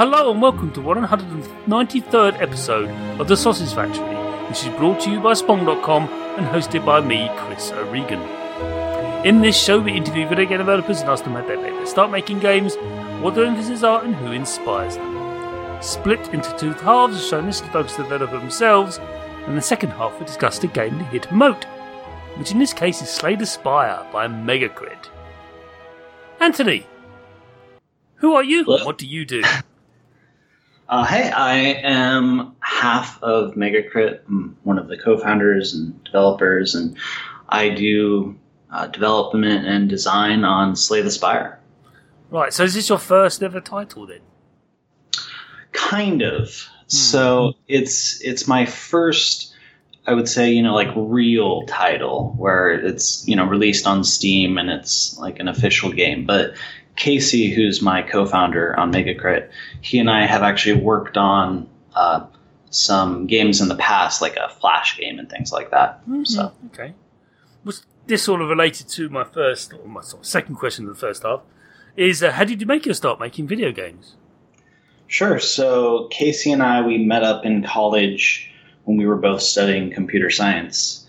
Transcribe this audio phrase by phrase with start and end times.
[0.00, 2.88] Hello and welcome to 193rd episode
[3.20, 4.16] of The Sausage Factory,
[4.48, 8.22] which is brought to you by Spong.com and hosted by me, Chris O'Regan.
[9.26, 12.38] In this show, we interview video game developers and ask them how they start making
[12.38, 12.76] games,
[13.20, 15.82] what their influences are, and who inspires them.
[15.82, 18.96] Split into two halves, the show this to focus the developer themselves,
[19.46, 21.64] and the second half we discuss the game they hit promote,
[22.38, 25.10] which in this case is Slay the Spire by Megacrit.
[26.40, 26.86] Anthony,
[28.14, 28.64] who are you?
[28.64, 29.42] What do you do?
[30.90, 34.22] Uh, hey, I am half of Megacrit.
[34.26, 36.96] I'm one of the co-founders and developers, and
[37.48, 38.36] I do
[38.72, 41.60] uh, development and design on Slay the Spire.
[42.32, 44.18] Right, so is this your first ever title then?
[45.70, 46.68] Kind of.
[46.88, 49.54] So it's it's my first,
[50.08, 54.58] I would say, you know, like real title where it's you know released on Steam
[54.58, 56.26] and it's like an official game.
[56.26, 56.54] But
[57.00, 59.48] Casey, who's my co-founder on Megacrit,
[59.80, 62.26] he and I have actually worked on uh,
[62.68, 66.02] some games in the past, like a Flash game and things like that.
[66.24, 66.92] So Okay.
[67.64, 70.94] Was this sort of related to my first or my sort of second question of
[70.94, 71.40] the first half?
[71.96, 74.16] Is uh, how did you make your start making video games?
[75.06, 75.38] Sure.
[75.38, 78.52] So Casey and I, we met up in college
[78.84, 81.06] when we were both studying computer science.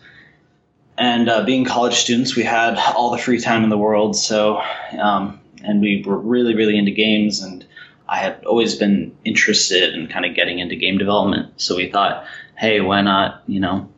[0.97, 4.15] And uh, being college students, we had all the free time in the world.
[4.15, 4.61] So,
[4.97, 7.41] um, and we were really, really into games.
[7.41, 7.65] And
[8.07, 11.53] I had always been interested in kind of getting into game development.
[11.61, 12.25] So we thought,
[12.57, 13.89] hey, why not, you know,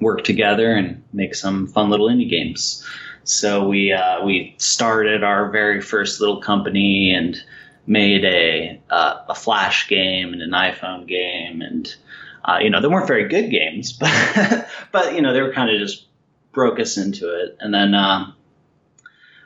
[0.00, 2.86] work together and make some fun little indie games.
[3.24, 7.36] So we uh, we started our very first little company and
[7.86, 11.94] made a uh, a flash game and an iPhone game and
[12.44, 15.70] uh, you know they weren't very good games but but you know they were kind
[15.70, 16.06] of just
[16.52, 18.34] broke us into it and then um,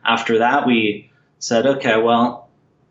[0.05, 1.11] after that we
[1.43, 2.49] said okay well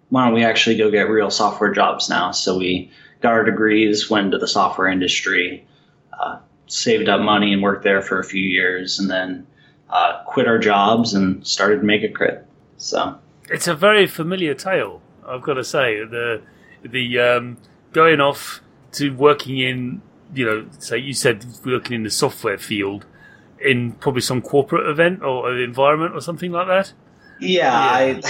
[0.10, 2.92] why don't we actually go get real software jobs now so we
[3.22, 5.66] got our degrees went into the software industry
[6.20, 9.48] uh, saved up money and worked there for a few years and then
[9.90, 12.44] uh, quit our jobs and started Megacrit
[12.82, 13.20] so
[13.50, 16.04] It's a very familiar tale, I've got to say.
[16.04, 16.42] The
[16.84, 17.58] the um,
[17.94, 18.62] going off
[18.94, 20.02] to working in,
[20.34, 23.06] you know, say you said working in the software field
[23.60, 26.94] in probably some corporate event or environment or something like that.
[27.42, 28.06] Yeah, I.
[28.06, 28.14] You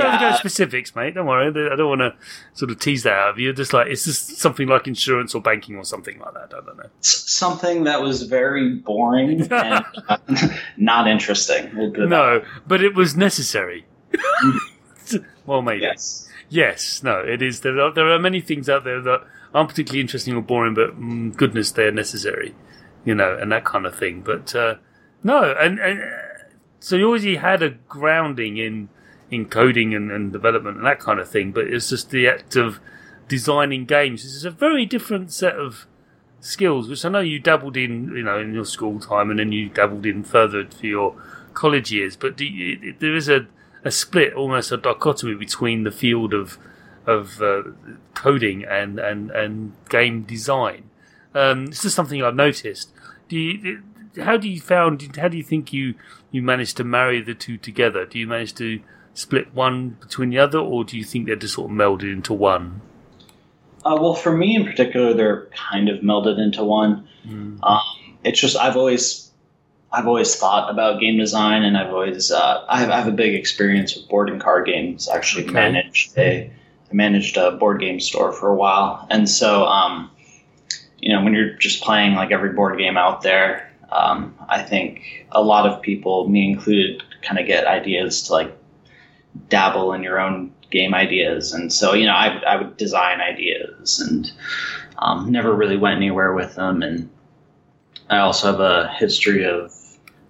[0.00, 1.14] don't have to go specifics, mate.
[1.14, 1.48] Don't worry.
[1.48, 2.14] I don't want to
[2.54, 3.52] sort of tease that out of you.
[3.52, 6.54] Just like it's just something like insurance or banking or something like that.
[6.56, 6.90] I don't know.
[7.00, 9.82] s- something that was very boring and uh,
[10.76, 11.70] not interesting.
[11.76, 13.84] We'll put it that No, but it was necessary.
[15.46, 15.82] well, maybe.
[15.82, 16.28] Yes.
[16.48, 17.60] Yes, no, it is.
[17.60, 19.22] There are, there are many things out there that
[19.54, 22.54] aren't particularly interesting or boring, but mm, goodness, they're necessary,
[23.04, 24.22] you know, and that kind of thing.
[24.22, 24.74] But uh,
[25.22, 26.06] no, and, and uh,
[26.80, 28.88] so you already had a grounding in
[29.30, 32.56] in coding and, and development and that kind of thing, but it's just the act
[32.56, 32.80] of
[33.28, 34.24] designing games.
[34.24, 35.86] This is a very different set of
[36.40, 39.52] skills, which I know you dabbled in, you know, in your school time, and then
[39.52, 41.14] you dabbled in further for your
[41.54, 42.16] college years.
[42.16, 43.46] But you, there is a
[43.84, 46.58] a split, almost a dichotomy between the field of
[47.06, 47.62] of uh,
[48.14, 50.84] coding and, and, and game design.
[51.34, 52.92] Um, it's just something I've noticed.
[53.28, 53.82] Do you,
[54.22, 55.16] how do you found?
[55.16, 55.94] How do you think you
[56.30, 58.06] you manage to marry the two together?
[58.06, 58.80] Do you manage to
[59.14, 62.32] split one between the other, or do you think they're just sort of melded into
[62.32, 62.80] one?
[63.84, 67.08] Uh, well, for me in particular, they're kind of melded into one.
[67.62, 67.80] Um,
[68.24, 69.30] it's just I've always,
[69.92, 73.12] I've always thought about game design, and I've always, uh, I, have, I have a
[73.16, 75.08] big experience with board and card games.
[75.08, 75.52] I Actually, Okay.
[75.54, 76.50] managed a,
[76.90, 80.10] I managed a board game store for a while, and so, um,
[80.98, 85.26] you know, when you're just playing like every board game out there, um, I think
[85.32, 88.56] a lot of people, me included, kind of get ideas to like
[89.48, 91.52] dabble in your own game ideas.
[91.52, 94.30] And so, you know, I, I would design ideas and
[94.98, 96.82] um, never really went anywhere with them.
[96.82, 97.10] And
[98.08, 99.74] I also have a history of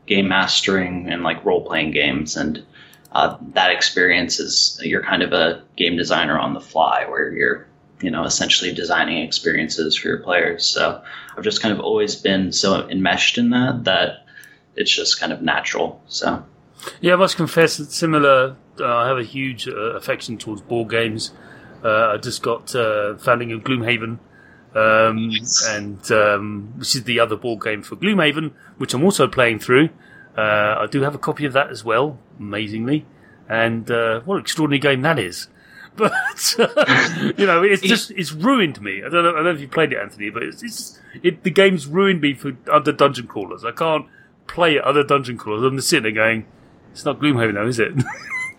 [0.06, 2.36] game mastering and like role playing games.
[2.36, 2.64] And
[3.12, 7.66] uh, that experience is you're kind of a game designer on the fly where you're,
[8.00, 10.66] you know, essentially designing experiences for your players.
[10.66, 11.02] So
[11.36, 14.26] I've just kind of always been so enmeshed in that that
[14.76, 16.02] it's just kind of natural.
[16.06, 16.44] So.
[17.00, 18.56] Yeah, I must confess that similar.
[18.78, 21.32] Uh, I have a huge uh, affection towards board games.
[21.84, 24.18] Uh, I just got uh, Founders of Gloomhaven,
[24.74, 25.30] um,
[25.68, 29.90] and um, which is the other board game for Gloomhaven, which I'm also playing through.
[30.36, 33.06] Uh, I do have a copy of that as well, amazingly,
[33.48, 35.48] and uh, what an extraordinary game that is!
[36.00, 39.02] But uh, you know, it's just it's ruined me.
[39.04, 39.30] I don't know.
[39.30, 42.20] I don't know if you played it, Anthony, but it's, it's it, the game's ruined
[42.20, 43.64] me for other dungeon crawlers.
[43.64, 44.06] I can't
[44.46, 45.62] play other dungeon crawlers.
[45.64, 46.46] I'm just sitting there going,
[46.92, 47.92] "It's not Gloomhaven, though, is it?"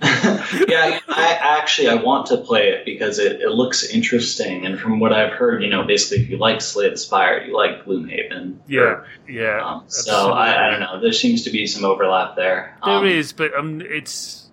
[0.67, 4.99] yeah, I actually I want to play it because it, it looks interesting, and from
[4.99, 8.57] what I've heard, you know, basically if you like Slay the Spire, you like Gloomhaven.
[8.67, 9.61] Yeah, yeah.
[9.63, 10.99] Um, so I, I don't know.
[10.99, 12.77] There seems to be some overlap there.
[12.83, 14.49] There Um, is, but um, it's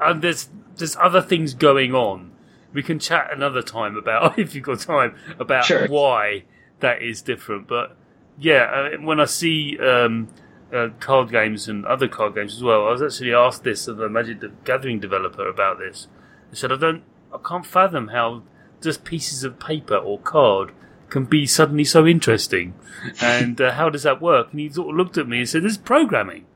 [0.00, 2.29] um, there's there's other things going on.
[2.72, 5.88] We can chat another time about if you've got time about Sure.
[5.88, 6.44] why
[6.80, 7.66] that is different.
[7.66, 7.96] But
[8.38, 10.28] yeah, uh, when I see um,
[10.72, 14.00] uh, card games and other card games as well, I was actually asked this of
[14.00, 16.06] a Magic the Gathering developer about this.
[16.52, 17.02] I said I don't,
[17.34, 18.42] I can't fathom how
[18.80, 20.72] just pieces of paper or card
[21.10, 22.72] can be suddenly so interesting,
[23.20, 24.52] and uh, how does that work?
[24.52, 26.46] And he sort of looked at me and said, "It's programming."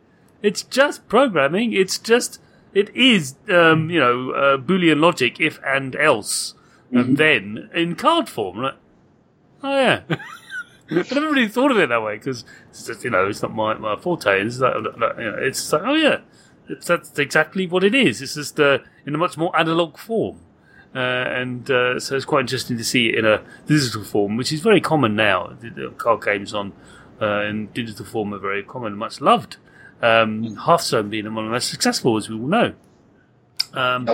[0.43, 1.73] It's just programming.
[1.73, 2.41] It's just
[2.75, 6.55] it is um, you know uh, Boolean logic, if and else,
[6.93, 8.59] and then in card form.
[8.59, 8.75] Like,
[9.63, 10.01] oh yeah,
[10.91, 12.45] I never really thought of it that way because
[13.03, 14.41] you know it's not my, my forte.
[14.43, 16.19] It's like, like, you know, it's like oh yeah,
[16.69, 18.21] it's, that's exactly what it is.
[18.21, 20.41] It's just uh, in a much more analog form.
[20.95, 24.53] Uh, and uh, so it's quite interesting to see it in a digital form, which
[24.53, 25.49] is very common now.
[25.61, 26.73] The- the Card games on
[27.21, 29.57] uh, in digital form are very common, and much loved.
[30.03, 32.75] Um, Hearthstone being one of the most successful, as we all know.
[33.73, 34.09] Um,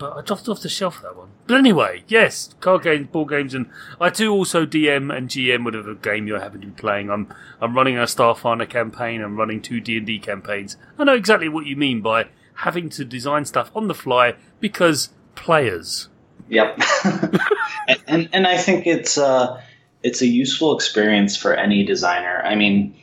[0.00, 1.28] but I dropped off the shelf that one.
[1.46, 3.66] But anyway, yes, card games, board games, and
[4.00, 7.10] I do also DM and GM whatever game you're happen to be playing.
[7.10, 9.20] I'm I'm running a Starfinder campaign.
[9.20, 10.78] I'm running two D and D campaigns.
[10.98, 15.10] I know exactly what you mean by having to design stuff on the fly because
[15.34, 16.08] players.
[16.48, 16.80] Yep.
[17.04, 17.40] and,
[18.06, 19.60] and and I think it's uh
[20.02, 22.40] it's a useful experience for any designer.
[22.42, 22.96] I mean,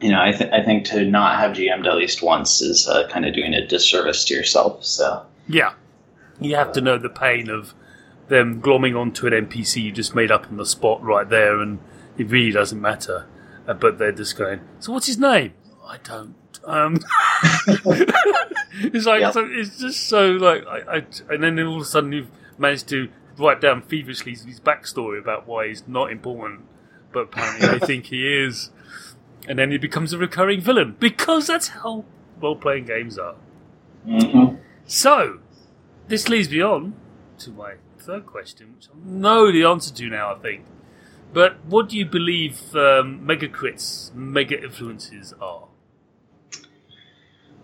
[0.00, 3.06] you know, I th- I think to not have GM'd at least once is uh,
[3.08, 4.84] kind of doing a disservice to yourself.
[4.84, 5.74] So Yeah,
[6.40, 7.74] you have to know the pain of
[8.28, 11.78] them glomming onto an NPC you just made up on the spot right there, and
[12.16, 13.26] it really doesn't matter.
[13.66, 14.60] Uh, but they're just going.
[14.78, 15.52] So what's his name?
[15.86, 16.34] I don't.
[16.64, 16.96] Um,
[17.66, 19.32] it's like Yep.
[19.32, 22.88] so, it's just so like I, I and then all of a sudden you've managed
[22.88, 23.08] to
[23.38, 26.60] write down feverishly his backstory about why he's not important,
[27.12, 28.70] but apparently they think he is,
[29.48, 32.04] and then he becomes a recurring villain because that's how
[32.40, 33.36] role playing games are.
[34.06, 34.58] Mhm.
[34.86, 35.38] So,
[36.08, 36.94] this leads me on
[37.38, 40.64] to my third question, which I know the answer to now, I think.
[41.32, 45.68] But what do you believe um, MegaCrit's, mega influences are?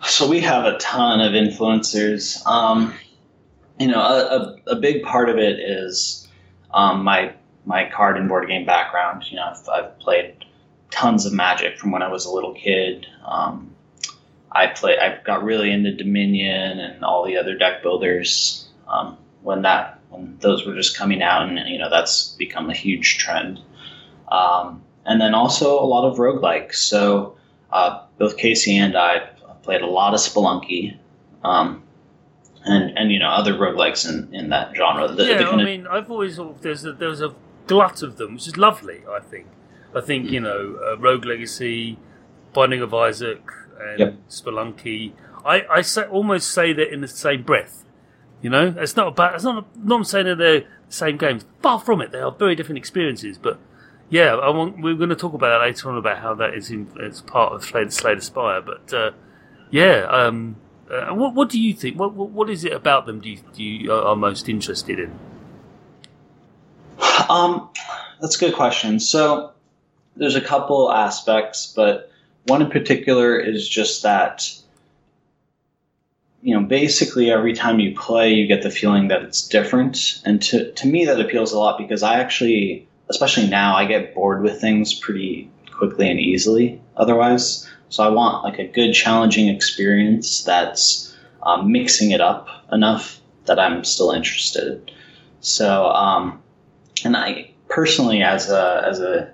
[0.02, 2.46] So we have a ton of influencers.
[2.46, 2.94] Um,
[3.78, 6.28] you know, a, a, a big part of it is
[6.72, 7.34] um, my
[7.64, 9.24] my card and board game background.
[9.28, 10.44] You know, I've, I've played
[10.96, 13.06] tons of Magic from when I was a little kid.
[13.24, 13.74] Um,
[14.50, 14.98] I play.
[14.98, 20.38] I got really into Dominion and all the other deck builders um, when that when
[20.40, 23.60] those were just coming out, and you know that's become a huge trend.
[24.32, 26.76] Um, and then also a lot of roguelikes.
[26.76, 27.36] So
[27.70, 29.28] uh, both Casey and I
[29.62, 30.96] played a lot of Spelunky,
[31.44, 31.82] um,
[32.64, 35.08] and and you know other roguelikes in, in that genre.
[35.08, 37.34] The, yeah, the I mean, I've always thought there's a, there's a
[37.66, 39.02] glut of them, which is lovely.
[39.10, 39.46] I think.
[39.94, 41.98] I think you know, uh, Rogue Legacy,
[42.52, 43.42] Binding of Isaac,
[43.80, 44.14] and Yep.
[44.28, 45.12] Spelunky.
[45.44, 47.84] I I say, almost say that in the same breath.
[48.42, 49.34] You know, it's not about.
[49.34, 49.66] It's not.
[49.76, 51.44] Not saying that they're the same games.
[51.62, 52.12] Far from it.
[52.12, 53.38] They are very different experiences.
[53.38, 53.58] But
[54.10, 54.80] yeah, I want.
[54.82, 57.52] We're going to talk about that later on about how that is in, it's part
[57.52, 58.60] of Slay, Slay the Spire.
[58.60, 59.10] But uh,
[59.70, 60.56] yeah, um,
[60.90, 61.98] uh, what what do you think?
[61.98, 63.20] What what, what is it about them?
[63.20, 65.18] Do you, do you are are most interested in?
[67.28, 67.70] Um,
[68.20, 69.00] that's a good question.
[69.00, 69.52] So
[70.16, 72.10] there's a couple aspects, but
[72.46, 74.50] one in particular is just that
[76.42, 80.20] you know basically every time you play you get the feeling that it's different.
[80.24, 84.14] And to, to me that appeals a lot because i actually especially now i get
[84.14, 87.68] bored with things pretty quickly and easily otherwise.
[87.88, 93.58] So i want like a good challenging experience that's um, mixing it up enough that
[93.58, 94.90] i'm still interested.
[95.40, 96.42] So um,
[97.04, 99.32] and I personally, as a as a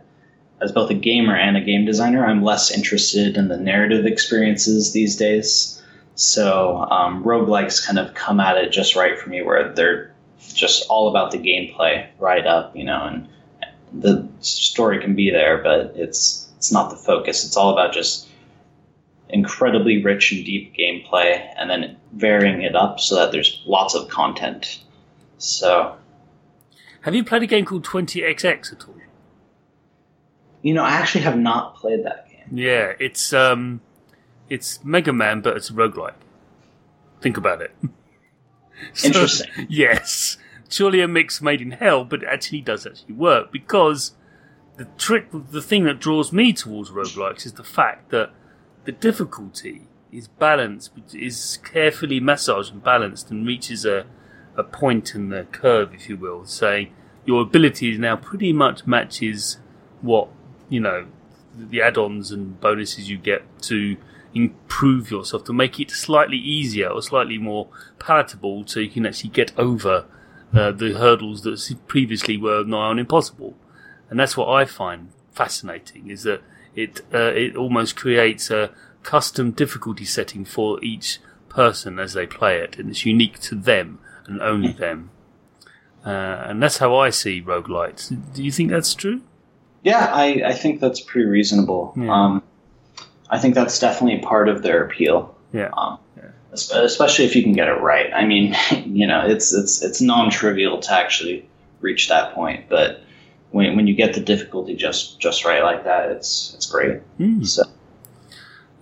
[0.62, 4.92] as both a gamer and a game designer, I'm less interested in the narrative experiences
[4.92, 5.83] these days.
[6.14, 10.14] So um, roguelikes kind of come at it just right for me, where they're
[10.54, 13.28] just all about the gameplay right up, you know, and
[13.92, 17.45] the story can be there, but it's it's not the focus.
[17.45, 18.28] It's all about just
[19.28, 24.09] incredibly rich and deep gameplay, and then varying it up so that there's lots of
[24.09, 24.81] content.
[25.38, 25.97] So
[27.00, 28.95] Have you played a game called Twenty XX at all?
[30.62, 32.38] You know, I actually have not played that game.
[32.52, 33.81] Yeah, it's um,
[34.49, 36.14] it's Mega Man, but it's roguelike.
[37.21, 37.75] Think about it.
[38.95, 39.66] So- Interesting.
[39.69, 40.38] yes,
[40.69, 44.12] surely a mix made in hell, but it actually does actually work because
[44.76, 48.31] the trick, the thing that draws me towards roguelikes is the fact that
[48.85, 54.07] the difficulty is balanced, is carefully massaged and balanced, and reaches a
[54.57, 56.92] a point in the curve, if you will, saying
[57.25, 59.59] your abilities now pretty much matches
[60.00, 60.28] what
[60.73, 61.07] you know
[61.55, 63.97] the add-ons and bonuses you get to
[64.35, 69.31] improve yourself to make it slightly easier or slightly more palatable, so you can actually
[69.31, 70.07] get over
[70.55, 73.55] uh, the hurdles that previously were nigh on impossible.
[74.09, 76.41] And that's what I find fascinating is that
[76.75, 78.71] it uh, it almost creates a
[79.02, 83.99] custom difficulty setting for each person as they play it, and it's unique to them
[84.26, 85.11] and only them.
[86.05, 88.09] Uh, and that's how I see roguelites.
[88.35, 89.21] Do you think that's true?
[89.83, 91.93] Yeah, I, I think that's pretty reasonable.
[91.97, 92.12] Yeah.
[92.12, 92.43] Um,
[93.29, 95.35] I think that's definitely part of their appeal.
[95.53, 95.71] Yeah.
[95.77, 95.99] Um,
[96.53, 98.12] es- especially if you can get it right.
[98.12, 98.55] I mean,
[98.87, 101.49] you know, it's it's it's non-trivial to actually
[101.81, 103.01] reach that point, but
[103.51, 107.01] when, when you get the difficulty just just right like that, it's it's great.
[107.19, 107.47] Mm.
[107.47, 107.65] So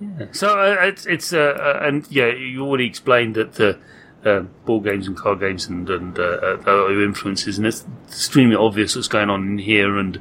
[0.00, 0.26] Yeah.
[0.32, 3.78] So uh, it's it's uh, uh, and yeah, you already explained that the
[4.24, 8.96] uh, ball games and card games and and uh, uh, influences, and it's extremely obvious
[8.96, 10.20] what's going on in here, and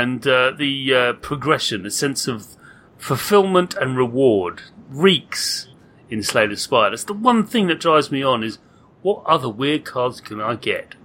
[0.00, 2.46] and uh, the uh, progression, a sense of
[2.98, 5.68] fulfillment and reward reeks
[6.08, 6.90] in Slay the Spire.
[6.90, 8.58] That's the one thing that drives me on is
[9.02, 10.94] what other weird cards can I get?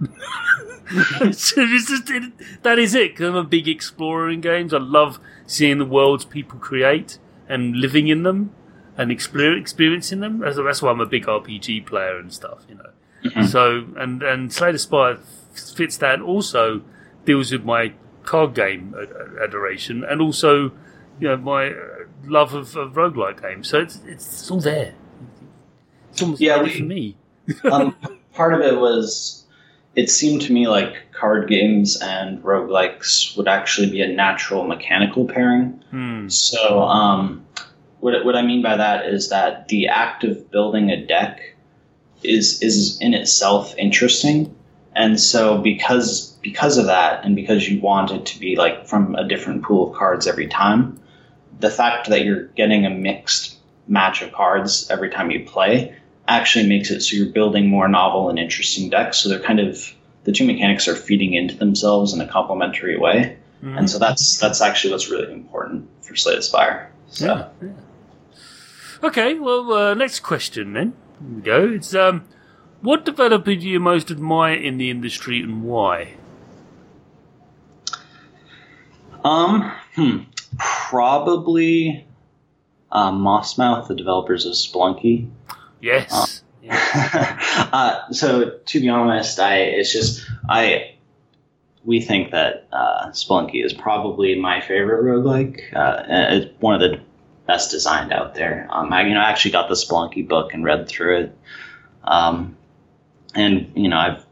[1.20, 3.20] It's just- it- that is it.
[3.20, 4.72] I'm a big explorer in games.
[4.72, 8.52] I love seeing the worlds people create and living in them
[8.96, 10.38] and exper- experiencing them.
[10.38, 13.42] That's, why I'm a big RPG player and stuff, you know.
[13.46, 15.18] So and and Slay the Spire
[15.52, 16.14] fits that.
[16.14, 16.80] And also
[17.26, 17.92] deals with my
[18.28, 18.94] card game
[19.42, 20.70] adoration and also
[21.20, 21.72] you know my
[22.26, 23.68] love of, of roguelike games.
[23.70, 24.94] So it's it's all there.
[26.12, 27.16] It's almost Yeah, we- for me.
[27.72, 27.96] um,
[28.34, 29.44] part of it was
[29.96, 35.24] it seemed to me like card games and roguelikes would actually be a natural mechanical
[35.26, 35.82] pairing.
[35.90, 36.28] Hmm.
[36.28, 37.44] So, um,
[38.00, 41.40] what, what I mean by that is that the act of building a deck
[42.22, 44.54] is is in itself interesting,
[44.94, 49.14] and so because because of that, and because you want it to be like from
[49.14, 50.80] a different pool of cards every time,
[51.60, 55.94] the fact that you're getting a mixed match of cards every time you play
[56.26, 59.18] actually makes it so you're building more novel and interesting decks.
[59.18, 59.92] So they're kind of
[60.24, 63.78] the two mechanics are feeding into themselves in a complementary way, Mhm.
[63.78, 66.90] and so that's that's actually what's really important for Slay the Spire.
[67.08, 67.24] So.
[67.26, 69.08] Yeah, yeah.
[69.08, 70.92] Okay, well, uh, next question then.
[71.20, 71.74] Here we go.
[71.76, 72.24] It's um,
[72.82, 76.14] what developer do you most admire in the industry and why?
[79.28, 80.18] Um, hmm,
[80.56, 82.06] probably
[82.90, 85.28] uh, Mossmouth, the developers of Spelunky.
[85.82, 86.42] Yes.
[86.62, 87.68] Yeah.
[87.72, 90.94] uh, so to be honest, I it's just I
[91.84, 95.74] we think that uh, Spelunky is probably my favorite roguelike.
[95.74, 96.98] Uh, it's one of the
[97.46, 98.66] best designed out there.
[98.70, 101.38] Um, I you know I actually got the Spelunky book and read through it.
[102.04, 102.56] Um,
[103.34, 104.24] and you know I've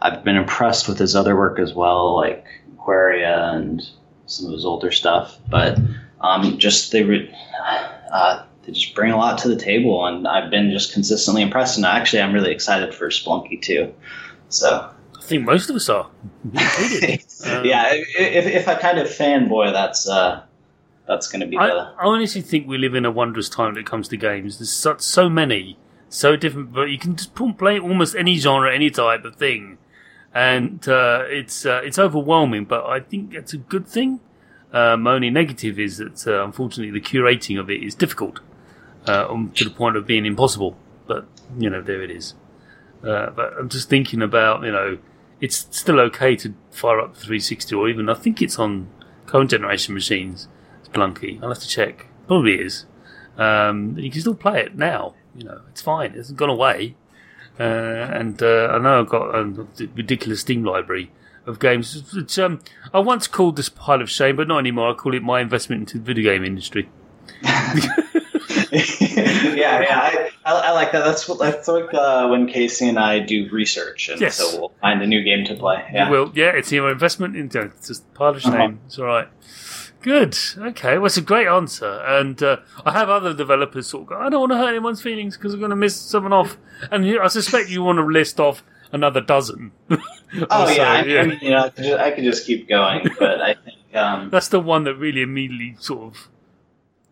[0.00, 3.82] I've been impressed with his other work as well, like Aquaria and
[4.32, 5.38] some of his older stuff.
[5.48, 5.78] But
[6.20, 7.34] um, just they re-
[8.12, 11.76] uh, they just bring a lot to the table, and I've been just consistently impressed.
[11.76, 13.92] And actually, I'm really excited for Spelunky too.
[14.48, 16.08] So I think most of us are.
[17.44, 20.44] Um, yeah, if, if I kind of fanboy, that's uh,
[21.08, 23.74] that's going to be I, the I honestly think we live in a wondrous time
[23.74, 24.58] when it comes to games.
[24.58, 25.76] There's such, so many,
[26.08, 29.78] so different, but you can just play almost any genre, any type of thing,
[30.34, 32.64] and uh, it's uh, it's overwhelming.
[32.64, 34.20] But I think it's a good thing.
[34.72, 38.40] My only negative is that uh, unfortunately the curating of it is difficult,
[39.06, 40.76] uh, um, to the point of being impossible.
[41.06, 41.26] But
[41.58, 42.34] you know, there it is.
[43.02, 44.98] Uh, but I'm just thinking about you know,
[45.40, 48.88] it's still okay to fire up 360 or even I think it's on
[49.26, 50.48] current generation machines.
[50.80, 51.42] It's Spelunky.
[51.42, 52.06] I'll have to check.
[52.26, 52.86] Probably is.
[53.36, 55.14] Um, you can still play it now.
[55.34, 56.12] You know, it's fine.
[56.12, 56.96] It hasn't gone away.
[57.60, 59.44] Uh, and uh, I know I've got a
[59.94, 61.10] ridiculous Steam library
[61.46, 62.12] of games.
[62.14, 62.60] Which, um,
[62.94, 64.90] I once called this pile of shame, but not anymore.
[64.90, 66.88] I call it my investment into the video game industry.
[68.72, 71.04] yeah, yeah, I, I, I like that.
[71.04, 74.36] That's what that's like uh, when Casey and I do research, and Yes.
[74.36, 75.84] so we'll find a new game to play.
[75.92, 78.52] Yeah, Well, yeah, it's your investment into it's just pile of shame.
[78.54, 78.72] Uh-huh.
[78.86, 79.28] It's all right.
[80.02, 80.36] Good.
[80.58, 80.96] Okay.
[80.98, 82.02] Well, it's a great answer.
[82.06, 85.00] And uh, I have other developers sort of go, I don't want to hurt anyone's
[85.00, 86.56] feelings because I'm going to miss someone off.
[86.90, 89.72] And you- I suspect you want to list off another dozen.
[90.50, 92.66] Oh So, yeah, I, I mean, you know, I could, just, I could just keep
[92.66, 96.28] going, but I think um, That's the one that really immediately sort of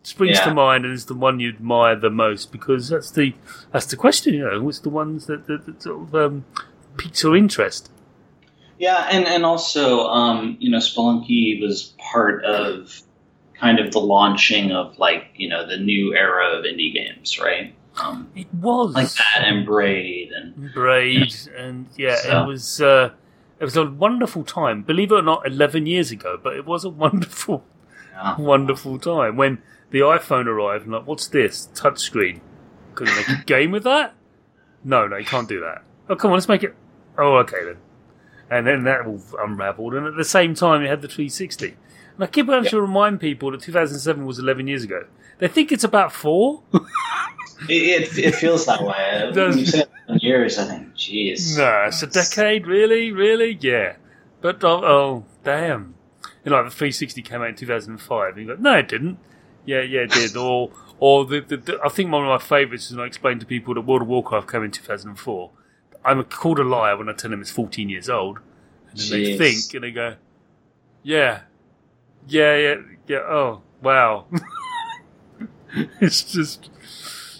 [0.01, 0.45] springs Yeah.
[0.45, 3.35] to mind and is the one you admire the most because that's the
[3.71, 6.45] that's the question, you know, what's the ones that, that, that sort of um,
[6.97, 7.91] piques your interest?
[8.81, 13.01] Yeah, and and also um, you know, Spelunky was part of
[13.59, 17.75] kind of the launching of like you know the new era of indie games, right?
[18.01, 23.09] Um, It was like that and Braid and Braid, and yeah, So- it was uh,
[23.59, 24.81] it was a wonderful time.
[24.81, 27.63] Believe it or not, eleven years ago, but it was a wonderful,
[28.13, 28.35] yeah.
[28.39, 29.61] wonderful time when
[29.91, 30.85] the iPhone arrived.
[30.85, 32.39] And like, what's this touchscreen?
[32.95, 34.15] Couldn't make a game with that.
[34.83, 35.83] No, no, you can't do that.
[36.09, 36.73] Oh, come on, let's make it.
[37.17, 37.77] Oh, okay then.
[38.51, 41.67] And then that all unravelled, and at the same time, you had the 360.
[42.15, 45.05] And I keep having to remind people that 2007 was 11 years ago.
[45.39, 46.61] They think it's about four.
[47.69, 49.29] It, it, it feels that way.
[49.35, 49.83] Does- you
[50.19, 51.57] years, I think, jeez.
[51.57, 53.97] No, it's a decade, really, really, yeah.
[54.41, 55.93] But oh, oh damn!
[56.43, 58.37] You know, the 360 came out in 2005.
[58.37, 59.19] And you go, no, it didn't.
[59.65, 60.35] Yeah, yeah, it did.
[60.35, 63.37] or, or the, the, the I think one of my favourites is when I explain
[63.39, 65.51] to people that World of Warcraft came in 2004.
[66.03, 68.39] I'm called a liar when I tell them it's 14 years old,
[68.89, 70.15] and then they think and they go,
[71.03, 71.41] yeah,
[72.27, 72.75] yeah, yeah,
[73.07, 73.19] yeah.
[73.19, 74.25] Oh, wow!
[76.01, 76.69] it's just,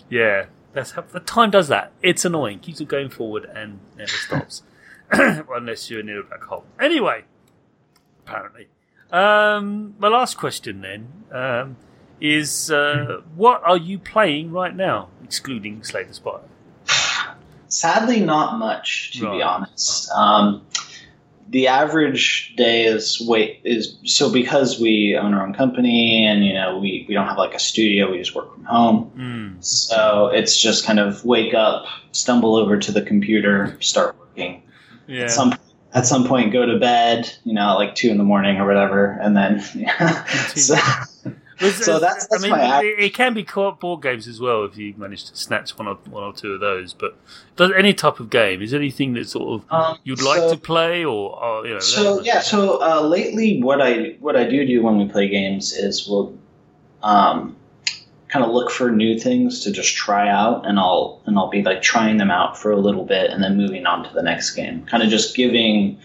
[0.09, 0.45] yeah.
[0.73, 1.91] That's how the time does that.
[2.01, 2.59] It's annoying.
[2.59, 4.63] Keeps it going forward and never stops.
[5.11, 6.63] Unless you're near a black hole.
[6.79, 7.25] Anyway,
[8.25, 8.67] apparently.
[9.11, 11.75] Um, my last question then um,
[12.21, 16.39] is uh, what are you playing right now, excluding Slay the Spire?
[17.71, 20.09] Sadly, not much, to be honest.
[20.11, 20.65] Um,
[21.49, 26.53] the average day is wait is so because we own our own company and you
[26.53, 29.61] know we, we don't have like a studio we just work from home Mm.
[29.63, 34.63] so it's just kind of wake up stumble over to the computer start working
[35.07, 35.23] Yeah.
[35.23, 35.53] at some
[35.93, 39.19] at some point go to bed you know like two in the morning or whatever
[39.21, 40.23] and then yeah.
[40.55, 40.75] so,
[41.69, 44.63] So that's- that's I mean, my it, it can be co-op board games as well
[44.65, 46.93] if you manage to snatch one or one or two of those.
[46.93, 47.15] But
[47.55, 50.51] does any type of game is there anything that sort of um, you'd like so-
[50.53, 51.79] to play or, or you know?
[51.79, 55.73] So yeah, so uh, lately, what I what I do do when we play games
[55.73, 56.37] is we'll
[57.03, 57.55] um,
[58.29, 61.61] kind of look for new things to just try out, and I'll and I'll be
[61.63, 64.51] like trying them out for a little bit, and then moving on to the next
[64.51, 64.85] game.
[64.85, 65.99] Kind of just giving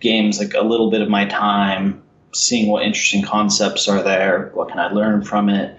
[0.00, 2.02] games like a little bit of my time,
[2.36, 5.78] seeing what interesting concepts are there, what can I learn from it.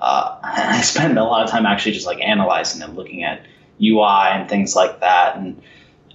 [0.00, 3.42] Uh, I spend a lot of time actually just like analyzing them, looking at
[3.82, 5.60] UI and things like that, and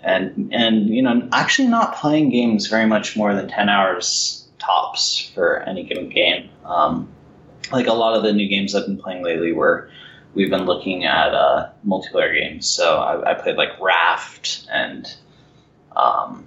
[0.03, 5.31] and and you know actually not playing games very much more than 10 hours tops
[5.33, 7.07] for any given game um,
[7.71, 9.89] like a lot of the new games i've been playing lately were
[10.33, 15.11] we've been looking at uh, multiplayer games so I, I played like raft and
[15.95, 16.45] um,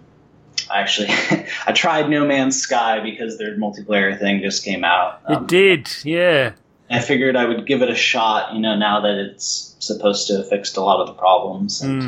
[0.72, 1.08] I actually
[1.66, 5.88] i tried no man's sky because their multiplayer thing just came out it Um, did.
[6.04, 6.52] Yeah.
[6.90, 10.37] i figured i would give it a shot you know now that it's supposed to
[10.38, 12.02] have fixed a lot of the problems and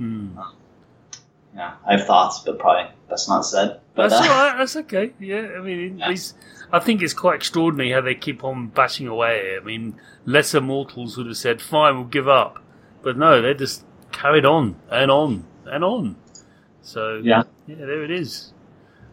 [0.00, 0.34] Mm.
[0.36, 0.44] Mm.
[1.54, 3.80] yeah, I have thoughts, but probably that's not said.
[3.94, 4.58] But That's uh, all right.
[4.58, 5.12] That's okay.
[5.18, 6.14] Yeah, I mean, Yeah.
[6.70, 9.56] I think it's quite extraordinary how they keep on bashing away.
[9.58, 9.94] I mean,
[10.26, 12.62] lesser mortals would have said, "Fine, we'll give up,"
[13.02, 16.16] but no, they just carried on and on and on.
[16.86, 17.42] So Yeah.
[17.66, 18.52] yeah, there it is.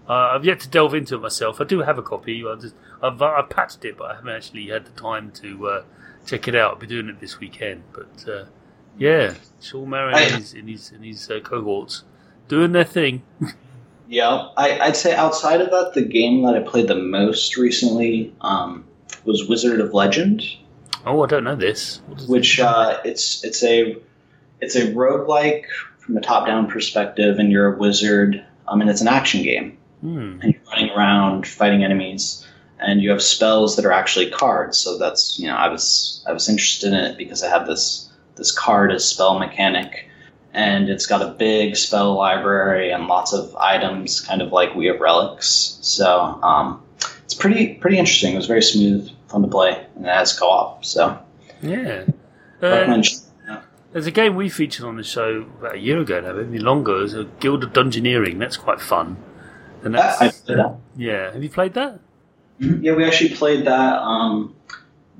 [0.07, 1.59] Uh, I've yet to delve into it myself.
[1.61, 2.43] I do have a copy.
[2.45, 5.83] I just, I've, I've patched it, but I haven't actually had the time to uh,
[6.25, 6.73] check it out.
[6.73, 7.83] I'll be doing it this weekend.
[7.93, 8.45] But uh,
[8.97, 12.03] yeah, Sean Murray I- and his, and his, and his uh, cohorts
[12.49, 13.23] doing their thing.
[14.09, 18.35] yeah, I, I'd say outside of that, the game that I played the most recently
[18.41, 18.83] um,
[19.25, 20.43] was Wizard of Legend,
[21.05, 22.01] Oh, I don't know this.
[22.29, 23.97] Which uh, it's it's a
[24.61, 25.65] it's a roguelike
[26.05, 28.43] from a top-down perspective, and you're a wizard.
[28.67, 30.39] I mean, it's an action game, Hmm.
[30.41, 32.45] and you're running around fighting enemies,
[32.79, 34.77] and you have spells that are actually cards.
[34.77, 38.09] So that's you know, I was I was interested in it because I have this
[38.35, 40.09] this card as spell mechanic,
[40.53, 44.87] and it's got a big spell library and lots of items, kind of like we
[44.87, 45.77] have relics.
[45.81, 46.81] So um,
[47.23, 48.33] it's pretty pretty interesting.
[48.33, 50.83] It was very smooth, fun to play, and it has co-op.
[50.83, 51.17] So
[51.61, 52.03] Yeah.
[52.59, 53.05] Recommend.
[53.93, 57.03] There's a game we featured on the show about a year ago now, maybe longer.
[57.03, 58.39] It's a Guild of Dungeoneering.
[58.39, 59.17] That's quite fun.
[59.83, 60.77] And that's played that.
[60.97, 61.31] yeah.
[61.31, 61.99] Have you played that?
[62.59, 64.55] Yeah, we actually played that um,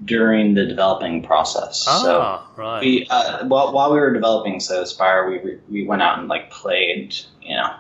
[0.06, 1.80] during the developing process.
[1.82, 2.82] So Ah, right.
[2.82, 6.28] we uh, while, while we were developing so aspire we, we we went out and
[6.28, 7.74] like played you know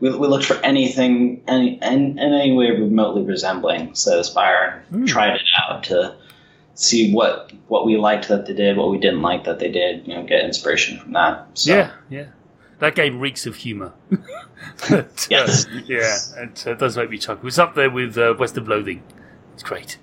[0.00, 5.00] we, we looked for anything any in, in any way remotely resembling so aspire and
[5.00, 5.04] Hmm.
[5.06, 6.16] tried it out to
[6.76, 10.06] see what what we liked that they did what we didn't like that they did
[10.06, 12.26] you know get inspiration from that so Yeah, yeah.
[12.78, 13.94] That game reeks of humour.
[14.10, 14.20] But,
[14.90, 15.66] uh, Yes.
[15.86, 17.48] yeah, it uh, does make me chuckle.
[17.48, 19.02] It's up there with uh, West of Loathing.
[19.54, 19.96] It's great.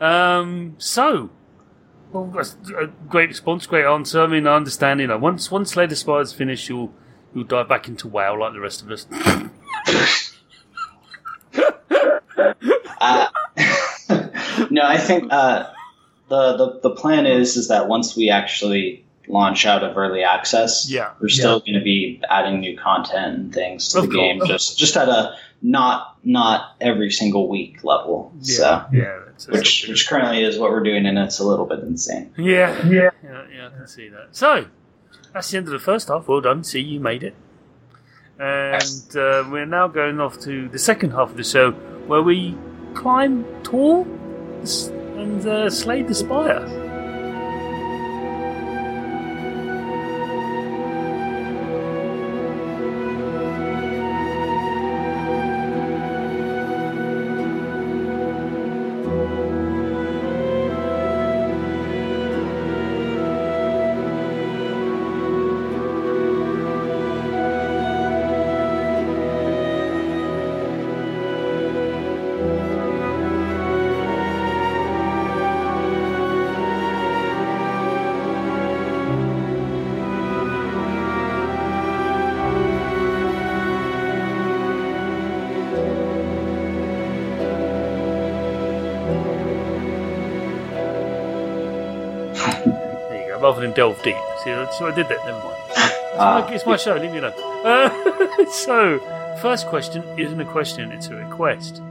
[0.00, 1.30] Um, so,
[2.10, 4.22] well, that's a great response, great answer.
[4.22, 4.98] I mean, I understand.
[5.00, 6.92] You know, once once Slay the Spire's finished, you'll
[7.32, 9.06] you'll dive back into WoW like the rest of us.
[13.00, 13.28] Uh,
[14.70, 15.70] no, I think uh,
[16.30, 20.90] the, the the plan is is that once we actually launch out of early access,
[20.90, 21.10] Yeah.
[21.20, 24.78] we're still going to be adding new content and things to Of the game, just
[24.78, 28.32] just at a not not every single week level.
[28.40, 31.44] Yeah, So, yeah, that's, that's which which currently is what we're doing, and it's a
[31.44, 32.32] little bit insane.
[32.38, 34.28] yeah, yeah, yeah, yeah, I can see that.
[34.32, 34.66] So
[35.32, 36.26] that's the end of the first half.
[36.26, 36.64] Well done.
[36.64, 37.34] See, you made it.
[38.38, 41.72] And uh, we're now going off to the second half of the show,
[42.10, 42.56] where we
[42.94, 44.06] climb tall
[44.62, 44.90] s-
[45.30, 46.89] and uh, slay the spire.
[93.60, 94.16] Rather than delve deep.
[94.42, 95.24] See, what I did that.
[95.26, 95.56] Never mind.
[95.68, 96.96] It's, Ah, my, it's my show.
[96.96, 97.32] Leave me alone.
[97.64, 98.98] Uh, so,
[99.42, 101.82] first question isn't a question; it's a request.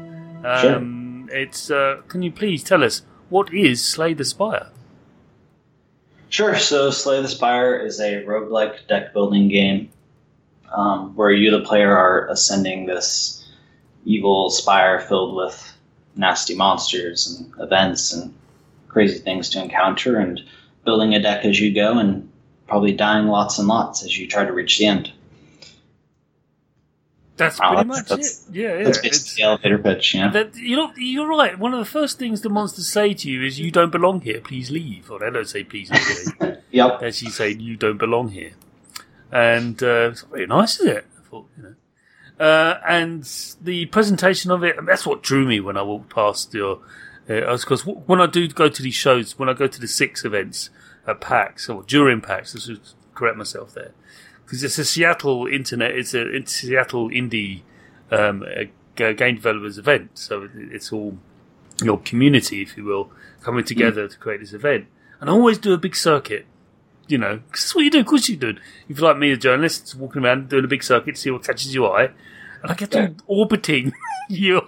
[0.43, 1.69] Um, It's.
[1.69, 4.69] Uh, can you please tell us what is Slay the Spire?
[6.29, 6.57] Sure.
[6.57, 9.91] So, Slay the Spire is a roguelike deck building game
[10.73, 13.47] um, where you, the player, are ascending this
[14.05, 15.77] evil spire filled with
[16.15, 18.33] nasty monsters and events and
[18.87, 20.41] crazy things to encounter, and
[20.89, 22.09] building a deck as you go, and
[22.67, 25.11] probably dying lots and lots as you try to reach the end.
[27.37, 28.55] That's Wow, pretty that's- much that's- it.
[28.55, 28.83] Yeah, yeah.
[28.83, 30.29] That's it's- basically the elevator pitch, yeah.
[30.29, 31.57] That, you know, you're right.
[31.57, 34.41] One of the first things the monsters say to you is, "You don't belong here.
[34.41, 36.99] Please leave." Or they don't say, "Please leave." Yep.
[36.99, 38.51] They actually say, "You don't belong here,"
[39.31, 41.05] and uh, it's very nice, is it?
[41.17, 41.75] I thought, you know.
[42.45, 43.23] Uh, and
[43.69, 46.73] the presentation of it, that's what drew me when I walked past your.
[47.27, 50.23] Uh, because when I do go to these shows, when I go to the six
[50.25, 50.69] events
[51.09, 52.81] at PAX or during PAX, I should
[53.15, 53.91] correct myself there,
[54.45, 57.61] because it's a Seattle internet, it's a it's Seattle indie
[58.11, 58.43] um,
[58.95, 61.17] game developers event, so it's all
[61.81, 64.85] your community, if you will, coming together to create this event.
[65.21, 66.45] And I always do a big circuit,
[67.07, 67.99] you know, 'cause that's what you do.
[67.99, 68.55] Of course you do.
[68.87, 71.43] If you're like me, a journalist, walking around doing a big circuit to see what
[71.43, 72.09] catches your eye,
[72.61, 73.93] and I get to orbiting
[74.29, 74.61] your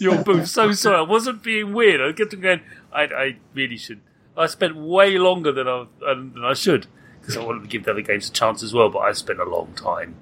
[0.00, 0.48] your booth.
[0.48, 2.00] So sorry, I wasn't being weird.
[2.00, 2.60] I get to going.
[2.92, 4.00] I, I really should.
[4.36, 6.86] I spent way longer than I than I should
[7.20, 8.88] because I wanted to give the other games a chance as well.
[8.88, 10.14] But I spent a long time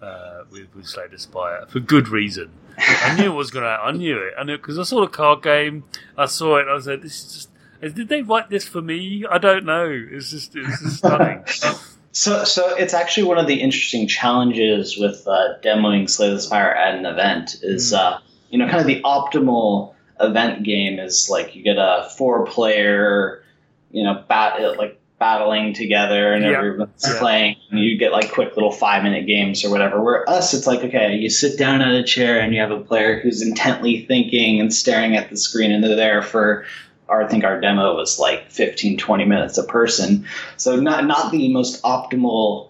[0.00, 2.50] uh, with, with Slay the Spire for good reason.
[2.78, 3.70] I knew it was going to.
[3.70, 4.34] I knew it.
[4.38, 5.84] I knew because I saw the card game.
[6.16, 6.62] I saw it.
[6.62, 9.24] and I was like, "This is just." Did they write this for me?
[9.30, 9.88] I don't know.
[9.88, 11.44] It's just it's just stunning.
[12.10, 16.70] So, so it's actually one of the interesting challenges with uh, demoing Slay the Spire
[16.70, 17.96] at an event is, Mm.
[17.98, 18.18] uh,
[18.50, 23.42] you know, kind of the optimal event game is like you get a four-player,
[23.90, 28.70] you know, bat like battling together and everyone's playing, and you get like quick little
[28.70, 30.02] five-minute games or whatever.
[30.02, 32.80] Where us, it's like okay, you sit down at a chair and you have a
[32.80, 36.64] player who's intently thinking and staring at the screen, and they're there for.
[37.08, 40.26] Our, I think our demo was like 15, 20 minutes a person.
[40.58, 42.68] So not not the most optimal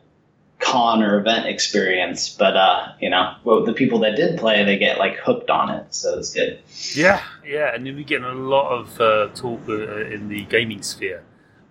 [0.58, 4.78] con or event experience, but uh, you know, well, the people that did play, they
[4.78, 6.58] get like hooked on it, so it's good.
[6.94, 10.82] Yeah, yeah, and then we're getting a lot of uh, talk uh, in the gaming
[10.82, 11.22] sphere,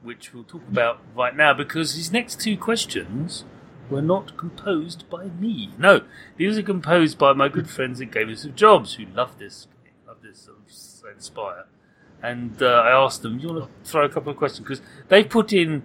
[0.02, 3.44] which we'll talk about right now because these next two questions
[3.90, 5.72] were not composed by me.
[5.78, 6.02] No,
[6.38, 9.68] these are composed by my good friends at Gamers With Jobs who love this,
[10.06, 10.64] love this um,
[11.14, 11.66] Inspire.
[12.22, 14.82] And uh, I asked them, "Do you want to throw a couple of questions?" Because
[15.08, 15.84] they put in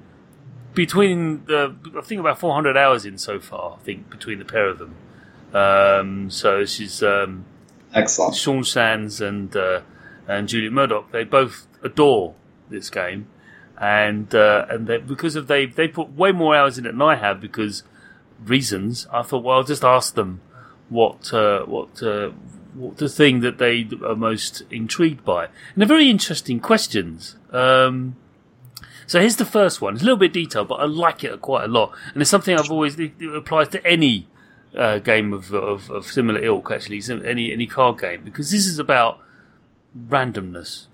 [0.74, 3.78] between the, I think about 400 hours in so far.
[3.80, 4.94] I think between the pair of them.
[5.54, 7.02] Um, so she's.
[7.02, 7.44] Um,
[7.94, 8.34] Excellent.
[8.34, 9.82] Sean Sands and uh,
[10.26, 12.34] and Julian Murdoch, they both adore
[12.70, 13.26] this game,
[13.78, 17.02] and uh, and they, because of they they put way more hours in it than
[17.02, 17.82] I have because
[18.42, 19.06] reasons.
[19.12, 20.40] I thought, well, I'll just ask them
[20.88, 22.30] what uh, what uh,
[22.74, 27.36] what the thing that they are most intrigued by, and they're very interesting questions.
[27.50, 28.16] Um,
[29.06, 29.94] so here's the first one.
[29.94, 32.56] It's a little bit detailed, but I like it quite a lot, and it's something
[32.56, 34.28] I've always it applies to any
[34.76, 38.78] uh, game of, of, of similar ilk, actually, any any card game, because this is
[38.78, 39.20] about
[40.08, 40.86] randomness,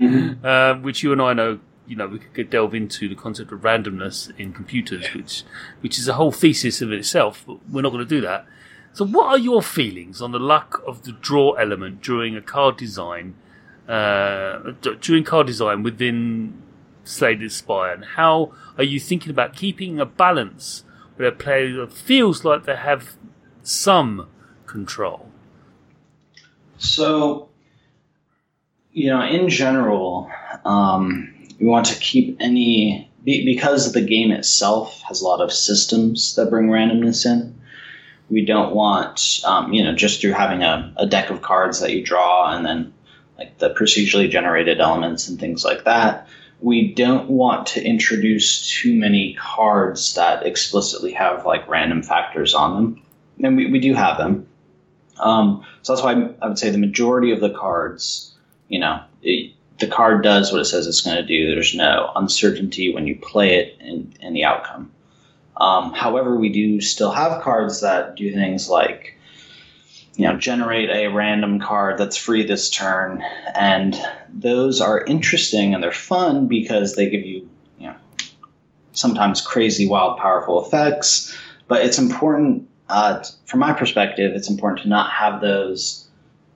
[0.00, 1.60] um, which you and I know.
[1.86, 5.44] You know, we could delve into the concept of randomness in computers, which
[5.80, 7.44] which is a whole thesis of itself.
[7.46, 8.44] But we're not going to do that.
[8.92, 12.76] So, what are your feelings on the luck of the draw element during a card
[12.76, 13.36] design
[13.88, 16.62] uh, during card design within
[17.08, 20.84] Slay the Spire, and how are you thinking about keeping a balance
[21.16, 23.16] where a player feels like they have
[23.62, 24.28] some
[24.66, 25.30] control?
[26.76, 27.48] So,
[28.92, 30.30] you know, in general,
[30.66, 36.34] um, we want to keep any because the game itself has a lot of systems
[36.34, 37.58] that bring randomness in.
[38.28, 41.92] We don't want, um, you know, just through having a, a deck of cards that
[41.92, 42.92] you draw and then
[43.38, 46.28] like the procedurally generated elements and things like that.
[46.60, 52.74] We don't want to introduce too many cards that explicitly have like random factors on
[52.74, 53.02] them.
[53.42, 54.46] And we, we do have them.
[55.18, 58.34] Um, so that's why I would say the majority of the cards,
[58.68, 61.54] you know, it, the card does what it says it's going to do.
[61.54, 64.90] There's no uncertainty when you play it and, in the outcome.
[65.56, 69.17] Um, however, we do still have cards that do things like,
[70.18, 73.22] you know, generate a random card that's free this turn,
[73.54, 73.96] and
[74.34, 77.94] those are interesting and they're fun because they give you, you know,
[78.90, 81.38] sometimes crazy, wild, powerful effects.
[81.68, 86.08] But it's important, uh, from my perspective, it's important to not have those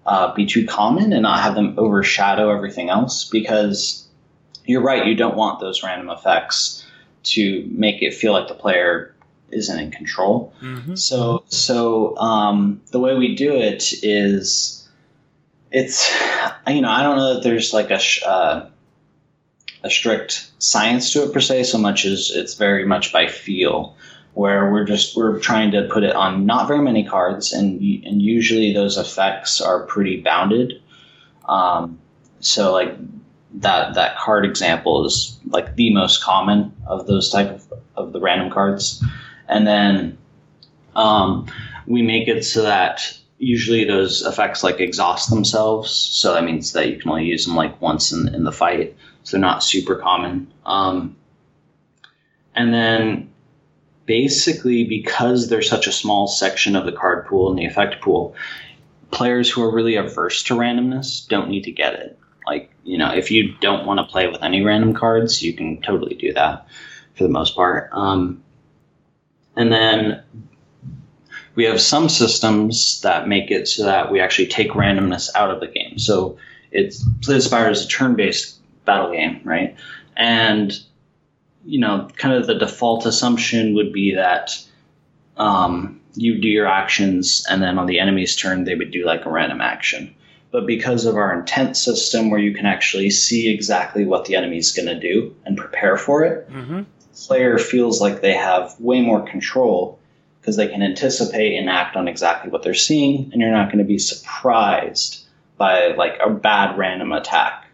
[0.06, 4.08] uh, be too common and not have them overshadow everything else because
[4.64, 6.84] you're right, you don't want those random effects
[7.22, 9.11] to make it feel like the player
[9.52, 10.52] isn't in control.
[10.60, 10.94] Mm-hmm.
[10.94, 14.88] So, so um, the way we do it is,
[15.70, 16.10] it's
[16.66, 18.68] you know I don't know that there's like a uh,
[19.84, 23.96] a strict science to it per se, so much as it's very much by feel
[24.34, 28.22] where we're just we're trying to put it on not very many cards, and and
[28.22, 30.80] usually those effects are pretty bounded.
[31.48, 31.98] Um,
[32.40, 32.96] so like
[33.54, 38.20] that that card example is like the most common of those type of, of the
[38.20, 39.04] random cards,
[39.48, 40.18] and then
[40.94, 41.46] um,
[41.86, 45.90] we make it so that usually those effects like exhaust themselves.
[45.90, 48.96] So that means that you can only use them like once in, in the fight.
[49.24, 50.52] So they're not super common.
[50.64, 51.16] Um,
[52.54, 53.32] and then
[54.06, 58.34] basically because there's such a small section of the card pool and the effect pool,
[59.10, 62.18] players who are really averse to randomness don't need to get it.
[62.46, 65.80] Like, you know, if you don't want to play with any random cards, you can
[65.82, 66.66] totally do that
[67.14, 67.90] for the most part.
[67.92, 68.41] Um,
[69.56, 70.22] and then
[71.54, 75.60] we have some systems that make it so that we actually take randomness out of
[75.60, 75.98] the game.
[75.98, 76.38] So
[76.70, 79.76] it's Slay is a turn-based battle game, right?
[80.16, 80.72] And
[81.64, 84.58] you know, kind of the default assumption would be that
[85.36, 89.24] um, you do your actions, and then on the enemy's turn, they would do like
[89.24, 90.14] a random action.
[90.50, 94.58] But because of our intent system, where you can actually see exactly what the enemy
[94.58, 96.82] is going to do and prepare for it, mm-hmm.
[97.14, 99.98] Player feels like they have way more control
[100.40, 103.78] because they can anticipate and act on exactly what they're seeing, and you're not going
[103.78, 105.24] to be surprised
[105.56, 107.66] by like a bad random attack.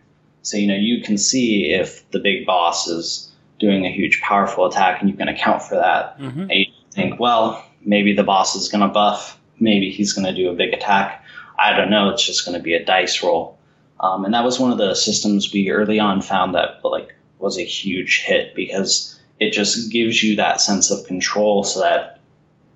[0.42, 4.66] So you know you can see if the big boss is doing a huge powerful
[4.66, 6.18] attack and you can account for that.
[6.18, 6.40] Mm-hmm.
[6.40, 10.34] And you think, well, maybe the boss is going to buff, maybe he's going to
[10.34, 11.24] do a big attack.
[11.58, 12.10] I don't know.
[12.10, 13.58] It's just going to be a dice roll.
[14.00, 17.58] Um, and that was one of the systems we early on found that like was
[17.58, 22.20] a huge hit because it just gives you that sense of control so that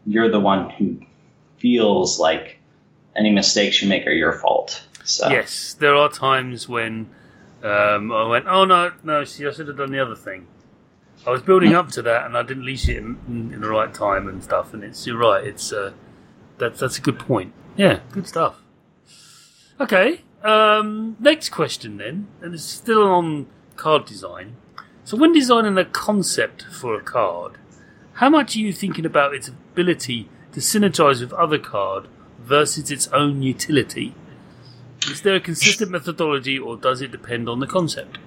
[0.06, 0.98] you're the one who
[1.58, 2.58] feels like
[3.16, 4.84] any mistakes you make are your fault.
[5.04, 5.28] So.
[5.28, 7.10] Yes, there are times when
[7.62, 10.46] um, I went, "Oh no, no, see, I should have done the other thing,"
[11.26, 13.68] I was building up to that, and I didn't leash it in, in, in the
[13.68, 14.74] right time and stuff.
[14.74, 15.44] And it's you're right.
[15.44, 15.92] It's uh,
[16.58, 17.52] that's that's a good point.
[17.76, 18.60] Yeah, good stuff.
[19.80, 23.46] Okay, um, next question then, and it's still on
[23.76, 24.56] card design.
[25.04, 27.58] So, when designing a concept for a card,
[28.14, 32.06] how much are you thinking about its ability to synergize with other card
[32.40, 34.14] versus its own utility?
[35.10, 38.18] Is there a consistent methodology, or does it depend on the concept?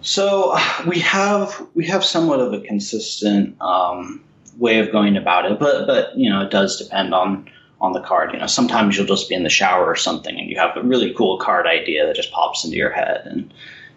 [0.00, 4.24] So we have we have somewhat of a consistent um,
[4.56, 7.48] way of going about it, but but you know it does depend on
[7.80, 8.32] on the card.
[8.32, 10.82] You know, sometimes you'll just be in the shower or something, and you have a
[10.82, 13.54] really cool card idea that just pops into your head, and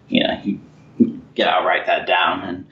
[0.08, 0.60] you know you
[1.34, 2.66] get out, write that down, and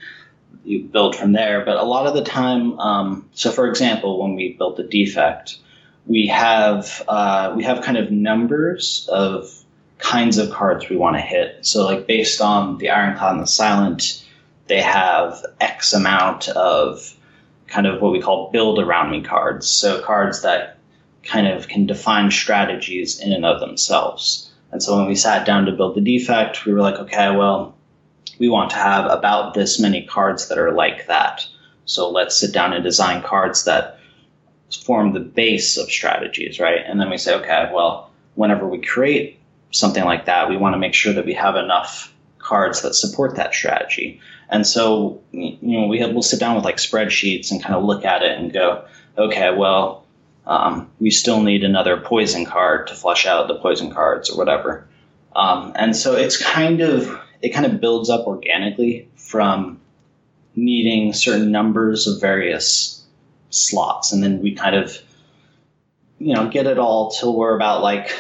[0.64, 1.64] you build from there.
[1.64, 5.58] But a lot of the time, um, so for example, when we built the defect,
[6.06, 9.60] we have uh, we have kind of numbers of
[9.98, 11.64] kinds of cards we want to hit.
[11.64, 14.26] So, like based on the Ironclad and the Silent,
[14.66, 17.14] they have X amount of
[17.66, 19.68] kind of what we call build around me cards.
[19.68, 20.78] So, cards that
[21.22, 24.50] kind of can define strategies in and of themselves.
[24.72, 27.76] And so, when we sat down to build the defect, we were like, okay, well,
[28.40, 31.46] we want to have about this many cards that are like that.
[31.84, 34.00] So, let's sit down and design cards that
[34.84, 36.80] form the base of strategies, right?
[36.84, 39.38] And then we say, okay, well, whenever we create
[39.70, 43.36] something like that, we want to make sure that we have enough cards that support
[43.36, 44.20] that strategy.
[44.48, 47.84] And so, you know, we have, we'll sit down with like spreadsheets and kind of
[47.84, 48.84] look at it and go,
[49.16, 50.04] okay, well,
[50.46, 54.86] um, we still need another poison card to flush out the poison cards or whatever.
[55.36, 59.80] Um, and so it's kind of it kind of builds up organically from
[60.56, 63.04] needing certain numbers of various
[63.50, 64.98] slots, and then we kind of
[66.18, 68.14] you know get it all till we're about like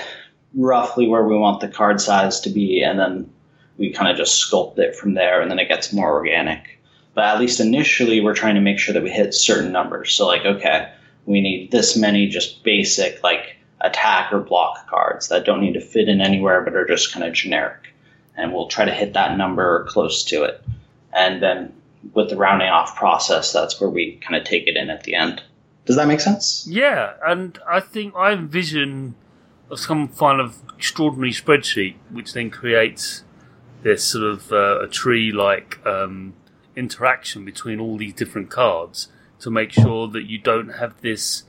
[0.54, 3.30] roughly where we want the card size to be, and then
[3.78, 6.78] we kind of just sculpt it from there, and then it gets more organic.
[7.14, 10.12] But at least initially, we're trying to make sure that we hit certain numbers.
[10.12, 10.92] So like, okay,
[11.26, 15.80] we need this many just basic like attack or block cards that don't need to
[15.80, 17.89] fit in anywhere but are just kind of generic.
[18.36, 20.64] And we'll try to hit that number close to it.
[21.12, 21.74] And then
[22.14, 25.14] with the rounding off process, that's where we kind of take it in at the
[25.14, 25.42] end.
[25.84, 26.66] Does that make sense?
[26.68, 29.14] Yeah, and I think I envision
[29.74, 33.22] some kind of extraordinary spreadsheet which then creates
[33.82, 36.34] this sort of uh, a tree like um,
[36.76, 41.44] interaction between all these different cards to make sure that you don't have this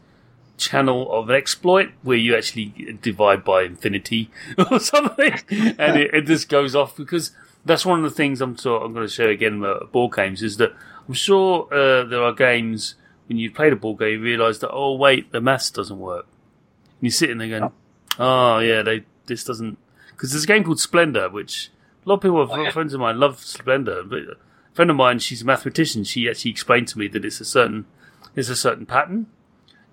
[0.62, 4.30] channel of an exploit where you actually divide by infinity
[4.72, 7.32] or something, and it, it, just goes off because
[7.66, 10.42] that's one of the things I'm sort I'm going to show again about board games
[10.42, 10.74] is that
[11.08, 12.96] I'm sure uh, there are games
[13.28, 16.26] when you play the board game you realise that oh wait the maths doesn't work.
[16.26, 17.72] And you're sitting there going,
[18.20, 19.78] oh yeah, they this doesn't
[20.12, 21.72] because there's a game called Splendor which
[22.06, 22.72] a lot of people, oh, yeah.
[22.72, 24.38] friends of mine, love Splendor, but a
[24.74, 26.04] friend of mine, she's a mathematician.
[26.04, 27.86] She actually explained to me that it's a certain,
[28.36, 29.28] it's a certain pattern,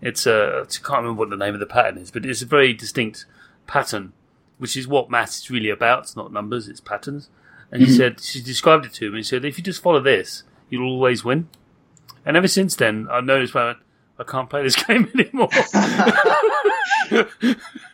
[0.00, 2.46] it's a, I can't remember what the name of the pattern is, but it's a
[2.46, 3.26] very distinct
[3.66, 4.12] pattern,
[4.58, 6.00] which is what maths is really about.
[6.00, 7.28] It's not numbers, it's patterns.
[7.70, 7.90] And mm-hmm.
[7.90, 9.18] he said, she described it to me.
[9.18, 11.48] He said, if you just follow this, you'll always win.
[12.24, 13.74] And ever since then, I've noticed, well,
[14.18, 15.48] I can't play this game anymore.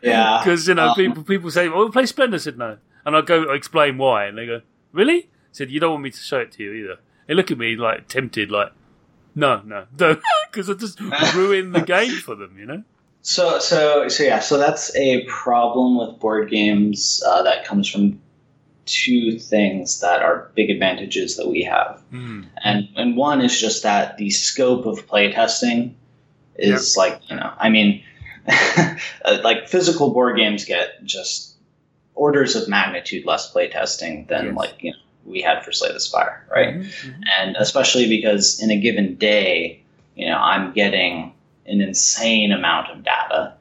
[0.03, 0.41] yeah.
[0.43, 2.37] Because, you know, um, people, people say, oh, play Splendor.
[2.37, 2.79] I said, no.
[3.05, 4.27] And I go explain why.
[4.27, 4.63] And they go,
[4.93, 5.25] really?
[5.25, 6.99] I said, you don't want me to show it to you either.
[7.27, 8.73] They look at me like tempted, like,
[9.35, 9.87] no, no,
[10.51, 11.01] because it just
[11.35, 12.83] ruin the game for them, you know.
[13.23, 14.41] So, so, so yeah.
[14.41, 18.21] So that's a problem with board games uh, that comes from
[18.85, 22.45] two things that are big advantages that we have, mm.
[22.63, 25.95] and and one is just that the scope of playtesting
[26.57, 26.99] is yep.
[26.99, 28.05] like you know, I mean,
[29.43, 31.55] like physical board games get just
[32.15, 34.57] orders of magnitude less playtesting than yes.
[34.57, 36.75] like you know we had for Slay the Spire, right?
[36.75, 37.23] Mm-hmm, mm-hmm.
[37.39, 39.83] And especially because in a given day,
[40.15, 41.33] you know, I'm getting
[41.67, 43.55] an insane amount of data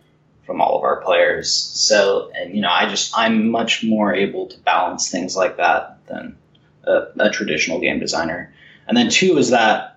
[0.46, 1.54] from all of our players.
[1.54, 6.00] So, and you know, I just I'm much more able to balance things like that
[6.08, 6.38] than
[6.84, 8.54] a, a traditional game designer.
[8.88, 9.94] And then two is that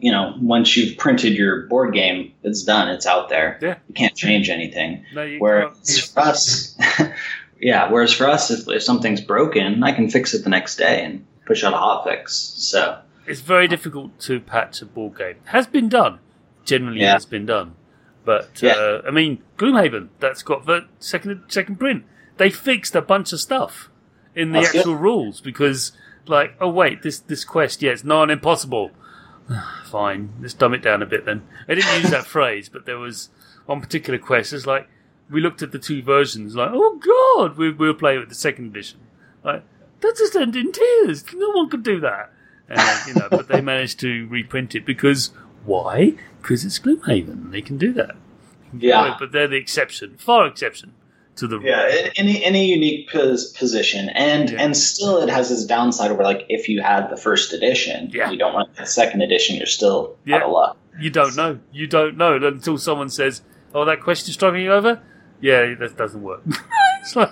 [0.00, 2.88] you know, once you've printed your board game, it's done.
[2.88, 3.58] It's out there.
[3.60, 3.76] Yeah.
[3.86, 5.04] You can't change anything.
[5.14, 6.74] No, Whereas for us,
[7.60, 7.90] yeah.
[7.90, 11.26] Whereas for us, if, if something's broken, I can fix it the next day and
[11.46, 12.30] push out a hotfix.
[12.30, 15.36] So it's very difficult to patch a board game.
[15.46, 16.18] Has been done.
[16.64, 17.12] Generally, yeah.
[17.14, 17.74] has been done.
[18.24, 18.72] But yeah.
[18.72, 22.04] uh, I mean, Gloomhaven that's got the second second print.
[22.36, 23.90] They fixed a bunch of stuff
[24.34, 25.02] in the that's actual good.
[25.02, 25.92] rules because,
[26.26, 28.90] like, oh wait, this this quest, yeah, it's non impossible.
[29.84, 31.42] Fine, let's dumb it down a bit then.
[31.68, 33.30] I didn't use that phrase, but there was
[33.66, 34.52] one particular quest.
[34.52, 34.88] It's like
[35.30, 37.00] we looked at the two versions, like, oh
[37.38, 38.98] god, we, we'll play with the second edition.
[39.44, 39.62] Like,
[40.00, 41.24] that just ended in tears.
[41.34, 42.32] No one could do that.
[42.68, 45.30] And, uh, you know, but they managed to reprint it because
[45.64, 46.14] why?
[46.40, 47.50] Because it's Gloomhaven.
[47.50, 48.16] They can do that.
[48.72, 49.16] Yeah.
[49.18, 50.94] But they're the exception, far exception
[51.36, 52.10] to the yeah.
[52.16, 54.62] In, in a unique pos- position, and yeah.
[54.62, 58.30] and still it has its downside where like if you had the first edition, yeah.
[58.30, 60.36] you don't want the second edition, you're still yeah.
[60.36, 60.76] out of luck.
[61.00, 61.58] You don't know.
[61.72, 63.42] You don't know until someone says,
[63.74, 65.02] "Oh, that question you over."
[65.40, 66.42] Yeah, that doesn't work.
[67.16, 67.30] like,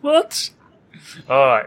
[0.00, 0.50] what?
[1.28, 1.66] All right.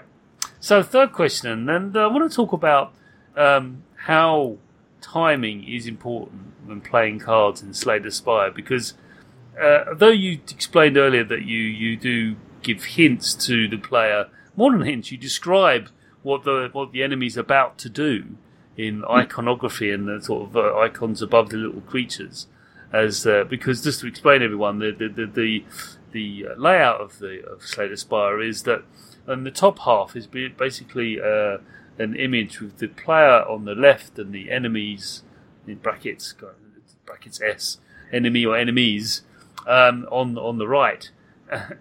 [0.59, 2.93] So, third question, and uh, I want to talk about
[3.35, 4.57] um, how
[5.01, 8.93] timing is important when playing cards in Slay the Spire because
[9.59, 14.71] uh, though you explained earlier that you, you do give hints to the player, more
[14.71, 15.89] than hints, you describe
[16.21, 18.35] what the what the enemy's about to do
[18.77, 22.47] in iconography and the sort of uh, icons above the little creatures
[22.91, 25.65] as uh, because just to explain everyone the the the, the,
[26.11, 28.83] the layout of the of Slay the Spire is that
[29.27, 31.57] and the top half is basically uh,
[31.99, 35.23] an image with the player on the left and the enemies
[35.67, 36.33] in brackets
[37.05, 37.77] brackets S
[38.11, 39.21] enemy or enemies
[39.67, 41.09] um, on on the right,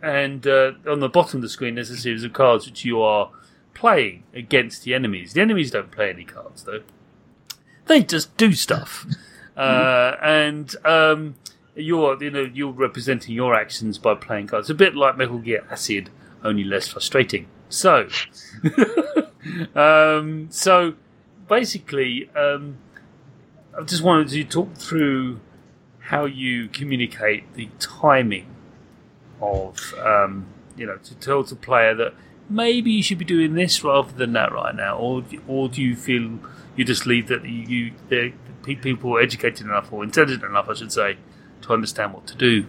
[0.03, 3.01] and uh, on the bottom of the screen there's a series of cards which you
[3.01, 3.31] are
[3.75, 5.33] playing against the enemies.
[5.33, 6.83] The enemies don't play any cards though;
[7.87, 9.07] they just do stuff.
[9.59, 11.35] Uh, and um,
[11.75, 14.67] you're you know you're representing your actions by playing cards.
[14.67, 16.11] It's A bit like Metal Gear Acid,
[16.45, 17.49] only less frustrating.
[17.69, 18.09] So,
[19.75, 20.95] um, so
[21.49, 22.79] basically, um,
[23.77, 25.41] I just wanted to talk through
[25.99, 28.47] how you communicate the timing
[29.41, 30.47] of um,
[30.77, 32.15] you know to tell the player that
[32.49, 35.97] maybe you should be doing this rather than that right now, or or do you
[35.97, 36.39] feel
[36.77, 37.93] you just leave that you, you
[38.77, 41.19] people educated enough or intelligent enough, I should say,
[41.63, 42.67] to understand what to do?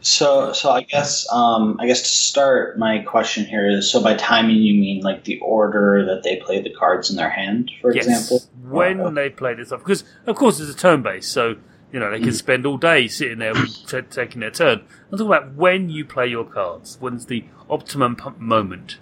[0.00, 4.14] So, so I guess um, I guess to start, my question here is: so by
[4.14, 7.94] timing, you mean like the order that they play the cards in their hand, for
[7.94, 8.06] yes.
[8.06, 8.48] example?
[8.62, 9.10] When oh.
[9.10, 11.56] they play this stuff, because of course it's a turn based, so
[11.92, 12.34] you know they can mm.
[12.34, 14.84] spend all day sitting there t- taking their turn.
[15.10, 16.96] I'm talking about when you play your cards.
[17.00, 18.98] When's the optimum p- moment?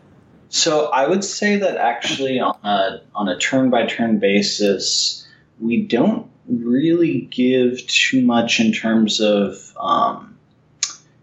[0.49, 5.26] So I would say that actually on a on a turn by turn basis,
[5.61, 10.37] we don't really give too much in terms of um,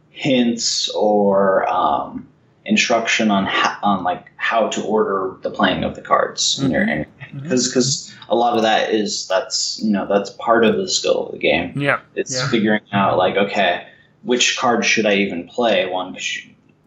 [0.10, 2.28] hints or um,
[2.66, 7.40] instruction on how, on like how to order the playing of the cards because mm-hmm.
[7.40, 8.32] because mm-hmm.
[8.32, 11.38] a lot of that is that's you know that's part of the skill of the
[11.38, 11.74] game.
[11.80, 12.50] Yeah, it's yeah.
[12.50, 13.88] figuring out like okay,
[14.24, 15.88] which card should I even play?
[15.88, 16.18] One,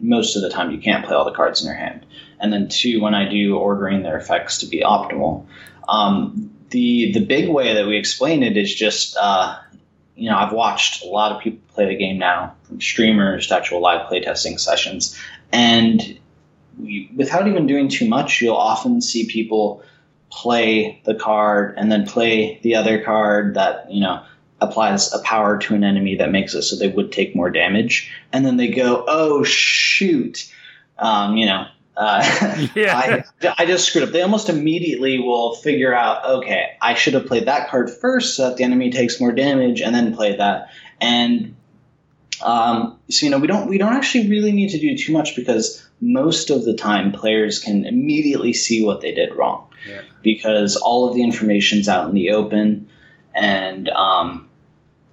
[0.01, 2.07] most of the time you can't play all the cards in your hand,
[2.40, 5.47] and then two, when I do ordering their effects to be optimal.
[5.88, 9.56] Um, the the big way that we explain it is just uh,
[10.14, 13.56] you know, I've watched a lot of people play the game now, from streamers to
[13.56, 15.18] actual live playtesting sessions,
[15.52, 16.18] and
[16.78, 19.82] we, without even doing too much, you'll often see people
[20.30, 24.22] play the card and then play the other card that you know
[24.60, 28.12] applies a power to an enemy that makes it so they would take more damage,
[28.34, 30.52] and then they go, "Oh shoot!"
[30.98, 31.66] Um, you know,
[31.97, 33.24] uh, yeah.
[33.42, 34.11] I, I, just screwed up.
[34.11, 38.49] They almost immediately will figure out, okay, I should have played that card first so
[38.49, 40.70] that the enemy takes more damage, and then play that.
[41.01, 41.57] And
[42.44, 45.36] um, so you know, we don't we don't actually really need to do too much
[45.36, 50.03] because most of the time players can immediately see what they did wrong yeah.
[50.22, 52.88] because all of the information's out in the open,
[53.34, 54.49] and um,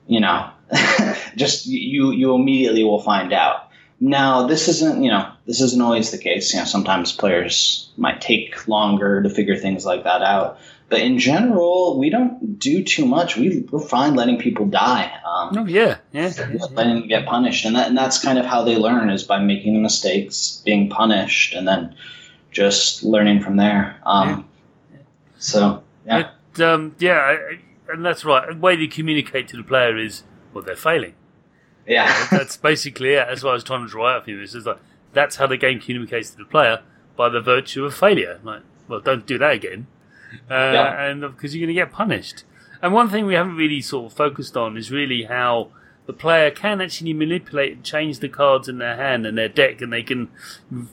[0.07, 0.49] you know,
[1.35, 3.62] just you you immediately will find out.
[4.05, 6.53] Now, this isn't, you know, this isn't always the case.
[6.53, 10.59] You know, sometimes players might take longer to figure things like that out.
[10.89, 13.37] But in general, we don't do too much.
[13.37, 15.09] We, we're fine letting people die.
[15.25, 16.33] Um, oh yeah, yeah,
[16.71, 19.39] letting them get punished, and that and that's kind of how they learn is by
[19.39, 21.95] making the mistakes, being punished, and then
[22.51, 24.01] just learning from there.
[24.05, 24.49] Um,
[24.91, 24.99] yeah.
[25.37, 27.37] So yeah, it, um, yeah,
[27.87, 28.49] and that's right.
[28.49, 30.23] The way they communicate to the player is,
[30.53, 31.15] well, they're failing.
[31.87, 33.25] Yeah, that's basically it.
[33.27, 34.41] That's what I was trying to draw out for you.
[34.41, 34.79] Is like
[35.13, 36.81] that's how the game communicates to the player
[37.15, 38.39] by the virtue of failure.
[38.43, 39.87] Like, well, don't do that again,
[40.49, 41.05] uh, yeah.
[41.05, 42.43] and because you're going to get punished.
[42.81, 45.71] And one thing we haven't really sort of focused on is really how
[46.05, 49.81] the player can actually manipulate and change the cards in their hand and their deck,
[49.81, 50.29] and they can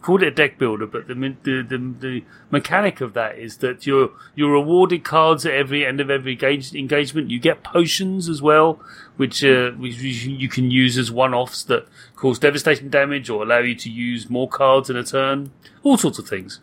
[0.02, 0.86] call it a deck builder.
[0.86, 5.52] But the, the the, the mechanic of that is that you're you're awarded cards at
[5.52, 7.30] every end of every engagement.
[7.30, 8.80] You get potions as well,
[9.20, 13.74] which uh, which you can use as one-offs that cause devastation damage or allow you
[13.74, 15.52] to use more cards in a turn.
[15.82, 16.60] All sorts of things,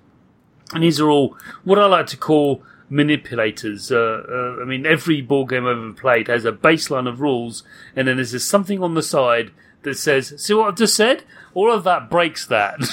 [0.74, 3.92] and these are all what I like to call manipulators.
[3.92, 7.62] Uh, uh, I mean, every board game I've ever played has a baseline of rules,
[7.96, 9.52] and then there's something on the side
[9.84, 11.26] that says, "See what I've just said?
[11.54, 12.80] All of that breaks that."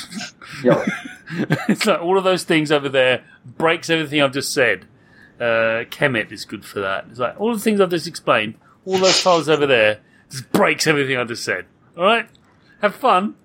[0.62, 0.86] Yep.
[1.68, 4.84] it's like all of those things over there breaks everything I've just said.
[5.40, 7.06] Uh, Kemet is good for that.
[7.10, 8.54] It's like all the things I've just explained.
[8.87, 11.66] All those tiles over there just breaks everything I just said.
[11.97, 12.28] All right,
[12.80, 13.37] have fun.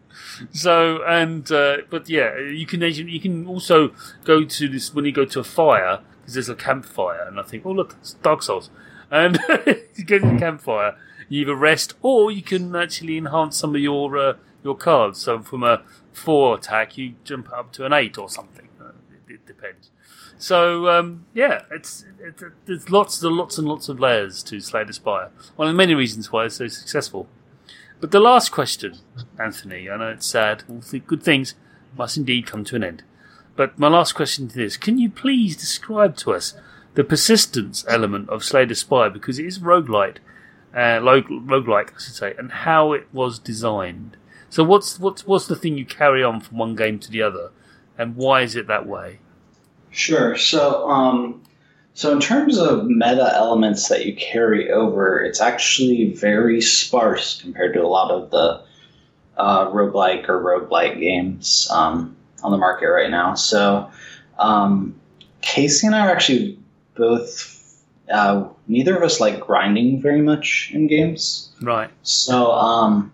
[0.52, 5.12] So and uh, but yeah, you can you can also go to this when you
[5.12, 8.44] go to a fire because there's a campfire, and I think, oh look, it's Dark
[8.44, 8.70] Souls,
[9.12, 9.40] and
[9.96, 10.96] you get to the campfire,
[11.28, 14.34] you either rest or you can actually enhance some of your uh,
[14.64, 15.20] your cards.
[15.20, 18.68] So from a four attack, you jump up to an eight or something.
[18.80, 18.92] Uh,
[19.28, 19.92] it, it, depends.
[20.40, 24.86] So um, yeah, it's, it's there's lots and lots and lots of layers to Slay
[24.86, 25.30] the Spire.
[25.58, 27.28] One of the many reasons why it's so successful.
[28.00, 28.96] But the last question,
[29.38, 30.64] Anthony, I know it's sad.
[30.70, 31.56] All the good things
[31.98, 33.04] must indeed come to an end.
[33.58, 36.54] But my last question to this: Can you please describe to us
[36.94, 40.18] the persistence element of Slay the Spire because it is roguelite,
[40.74, 44.16] uh, roguelike, I should say, and how it was designed.
[44.50, 47.52] So what's what's what's the thing you carry on from one game to the other,
[47.98, 49.20] and why is it that way?
[49.92, 50.36] Sure.
[50.38, 51.42] So um,
[51.94, 57.74] so in terms of meta elements that you carry over, it's actually very sparse compared
[57.74, 58.62] to a lot of the
[59.38, 61.68] uh, roguelike or roguelite games.
[61.72, 63.36] Um, on the market right now.
[63.36, 63.90] So
[64.38, 64.96] um,
[65.42, 66.58] Casey and I are actually
[66.96, 67.56] both
[68.12, 71.52] uh, neither of us like grinding very much in games.
[71.62, 71.90] Right.
[72.04, 73.12] So, um,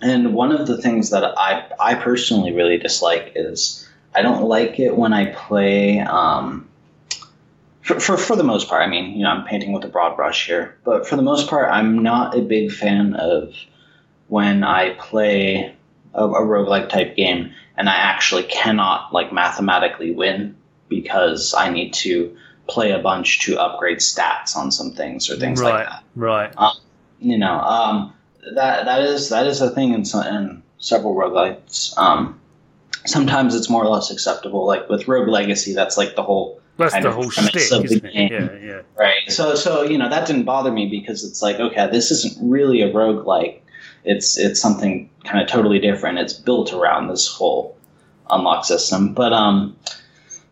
[0.00, 4.80] and one of the things that I I personally really dislike is I don't like
[4.80, 6.00] it when I play.
[6.00, 6.68] Um,
[7.82, 10.16] for, for, for the most part, I mean, you know, I'm painting with a broad
[10.16, 13.54] brush here, but for the most part, I'm not a big fan of
[14.28, 15.74] when I play
[16.14, 20.56] a, a roguelike type game and I actually cannot like mathematically win
[20.88, 22.36] because I need to
[22.66, 25.74] play a bunch to upgrade stats on some things or things right.
[25.74, 26.04] like that.
[26.14, 26.52] Right.
[26.56, 26.72] Um,
[27.20, 28.12] you know, um,
[28.54, 31.96] that that is that is a thing in, some, in several roguelites.
[31.96, 32.37] Um,
[33.06, 34.66] sometimes it's more or less acceptable.
[34.66, 37.88] Like with Rogue Legacy, that's like the whole That's kind the of whole shtick, of
[37.88, 38.32] the game.
[38.32, 38.82] Yeah, yeah.
[38.96, 39.28] right.
[39.28, 42.82] So so you know that didn't bother me because it's like okay, this isn't really
[42.82, 43.60] a roguelike.
[44.04, 46.18] It's it's something kind of totally different.
[46.18, 47.76] It's built around this whole
[48.30, 49.14] unlock system.
[49.14, 49.76] But um,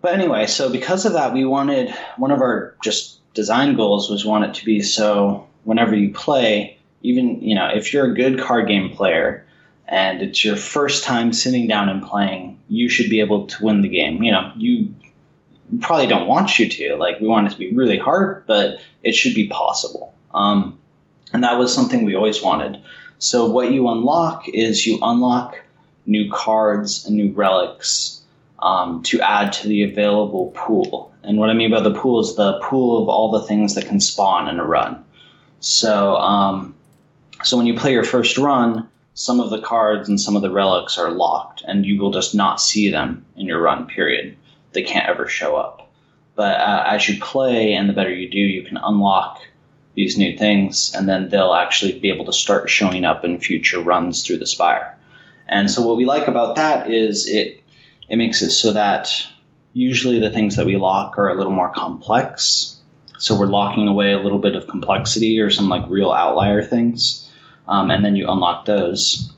[0.03, 4.25] but anyway, so because of that, we wanted one of our just design goals was
[4.25, 8.41] want it to be so whenever you play, even you know if you're a good
[8.41, 9.46] card game player
[9.89, 13.83] and it's your first time sitting down and playing, you should be able to win
[13.83, 14.23] the game.
[14.23, 14.95] You know, you
[15.81, 16.97] probably don't want you to.
[16.97, 20.15] Like we want it to be really hard, but it should be possible.
[20.35, 20.79] Um,
[21.33, 22.81] and that was something we always wanted.
[23.19, 25.63] So what you unlock is you unlock
[26.05, 28.21] new cards and new relics
[28.59, 31.13] um, to add to the available pool.
[31.23, 33.87] And what I mean by the pool is the pool of all the things that
[33.87, 35.05] can spawn in a run.
[35.61, 36.75] So um,
[37.43, 40.51] so when you play your first run, some of the cards and some of the
[40.51, 43.87] relics are locked, and you will just not see them in your run.
[43.87, 44.37] Period.
[44.73, 45.91] They can't ever show up.
[46.35, 49.41] But uh, as you play, and the better you do, you can unlock
[49.95, 53.81] these new things, and then they'll actually be able to start showing up in future
[53.81, 54.95] runs through the Spire.
[55.49, 57.63] And so, what we like about that is it
[58.11, 59.11] it makes it so that
[59.73, 62.79] usually the things that we lock are a little more complex.
[63.19, 67.26] So we're locking away a little bit of complexity or some like real outlier things,
[67.69, 69.33] um, and then you unlock those.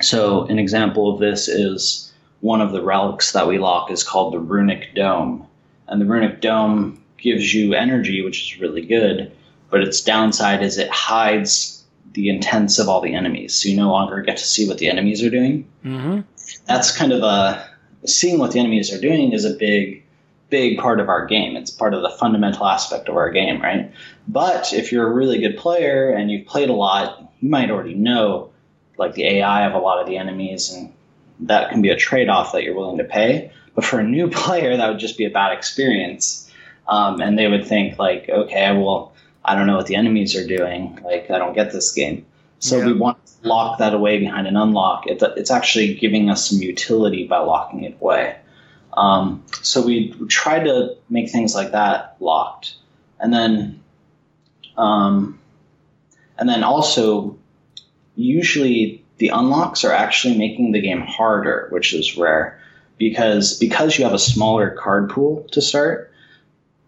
[0.00, 4.32] So an example of this is one of the relics that we lock is called
[4.32, 5.46] the Runic Dome,
[5.88, 9.32] and the Runic Dome gives you energy, which is really good.
[9.70, 13.90] But its downside is it hides the intents of all the enemies, so you no
[13.90, 15.68] longer get to see what the enemies are doing.
[15.84, 16.20] Mm-hmm.
[16.66, 17.68] That's kind of a
[18.04, 20.02] seeing what the enemies are doing is a big,
[20.50, 21.56] big part of our game.
[21.56, 23.92] It's part of the fundamental aspect of our game, right?
[24.26, 27.94] But if you're a really good player and you've played a lot, you might already
[27.94, 28.50] know
[28.96, 30.92] like the AI of a lot of the enemies, and
[31.40, 33.52] that can be a trade-off that you're willing to pay.
[33.74, 36.50] But for a new player, that would just be a bad experience,
[36.88, 39.12] um, and they would think like, okay, well,
[39.44, 40.98] I don't know what the enemies are doing.
[41.04, 42.26] Like, I don't get this game.
[42.58, 42.86] So Yeah.
[42.86, 45.06] we want to lock that away behind an unlock.
[45.06, 48.36] It, it's actually giving us some utility by locking it away.
[48.94, 52.74] Um, so we try to make things like that locked,
[53.20, 53.80] and then,
[54.76, 55.38] um,
[56.38, 57.36] and then also,
[58.16, 62.60] usually the unlocks are actually making the game harder, which is rare,
[62.98, 66.12] because because you have a smaller card pool to start,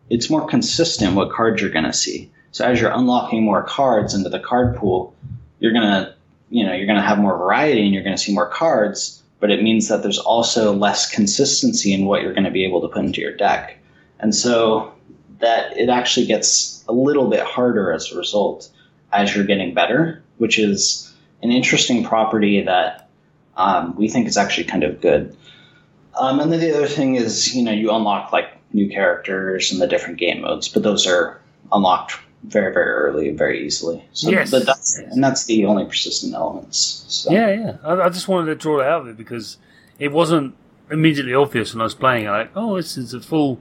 [0.09, 2.31] it's more consistent what cards you're going to see.
[2.53, 5.15] So as you're unlocking more cards into the card pool,
[5.59, 6.15] you're gonna
[6.49, 9.63] you know you're gonna have more variety and you're gonna see more cards but it
[9.63, 13.05] means that there's also less consistency in what you're going to be able to put
[13.05, 13.79] into your deck.
[14.21, 14.95] And so
[15.39, 18.71] that it actually gets a little bit harder as a result
[19.13, 23.09] as you're getting better which is an interesting property that
[23.57, 25.37] um, we think is actually kind of good
[26.19, 29.81] um, and then the other thing is you know you unlock like new characters and
[29.81, 31.41] the different game modes but those are
[31.73, 34.51] unlocked very very early very easily so Yes.
[34.51, 37.31] but that's and that's the only persistent elements so.
[37.33, 37.77] Yeah, yeah.
[37.85, 39.59] I, I just wanted to draw it out of it because
[39.99, 40.55] it wasn't
[40.91, 42.27] immediately obvious when I was playing.
[42.27, 43.61] I like, oh, this is a full,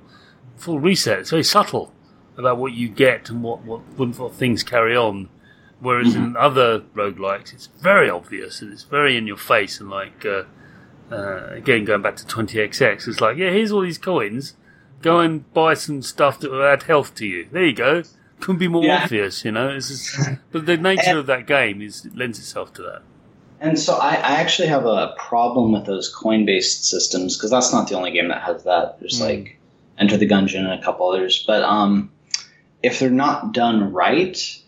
[0.56, 1.20] full reset.
[1.20, 1.92] It's very subtle
[2.38, 5.28] about what you get and what what, what things carry on.
[5.82, 9.80] Whereas in other roguelikes, it's very obvious and it's very in your face.
[9.80, 10.44] And like, uh,
[11.10, 14.56] uh, again, going back to 20XX, it's like, yeah, here's all these coins.
[15.02, 17.48] Go and buy some stuff that will add health to you.
[17.52, 18.04] There you go.
[18.42, 19.04] Couldn't be more Yeah.
[19.04, 19.70] obvious, you know.
[19.70, 23.02] It's just, but the nature of that game is it lends itself to that.
[23.62, 27.72] And so I, I actually have a problem with those coin based systems because that's
[27.74, 29.00] not the only game that has that.
[29.00, 29.26] There's Mm.
[29.26, 29.60] like
[29.98, 31.44] Enter the Gungeon and a couple others.
[31.46, 32.12] But um,
[32.84, 34.59] if they're not done right,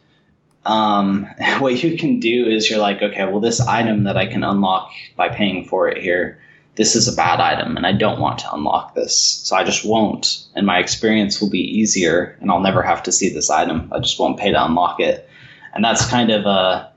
[0.66, 1.28] um,
[1.59, 4.91] what you can do is you're like, okay, well, this item that I can unlock
[5.16, 6.39] by paying for it here,
[6.76, 9.18] this is a bad item and I don't want to unlock this.
[9.18, 10.45] So I just won't.
[10.55, 13.91] And my experience will be easier and I'll never have to see this item.
[13.91, 15.28] I just won't pay to unlock it.
[15.74, 16.91] And that's kind of a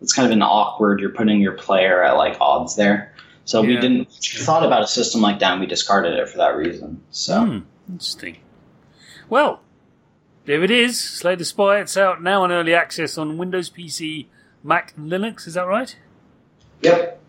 [0.00, 3.12] it's kind of an awkward you're putting your player at like odds there
[3.44, 6.38] so we didn't we thought about a system like that and we discarded it for
[6.38, 7.58] that reason so Hmm,
[7.88, 8.36] interesting.
[9.28, 9.60] Well,
[10.48, 11.82] There it is, Slay the Spire.
[11.82, 14.28] It's out now on early access on Windows PC,
[14.64, 15.46] Mac, and Linux.
[15.46, 15.94] Is that right?
[16.80, 17.20] Yep.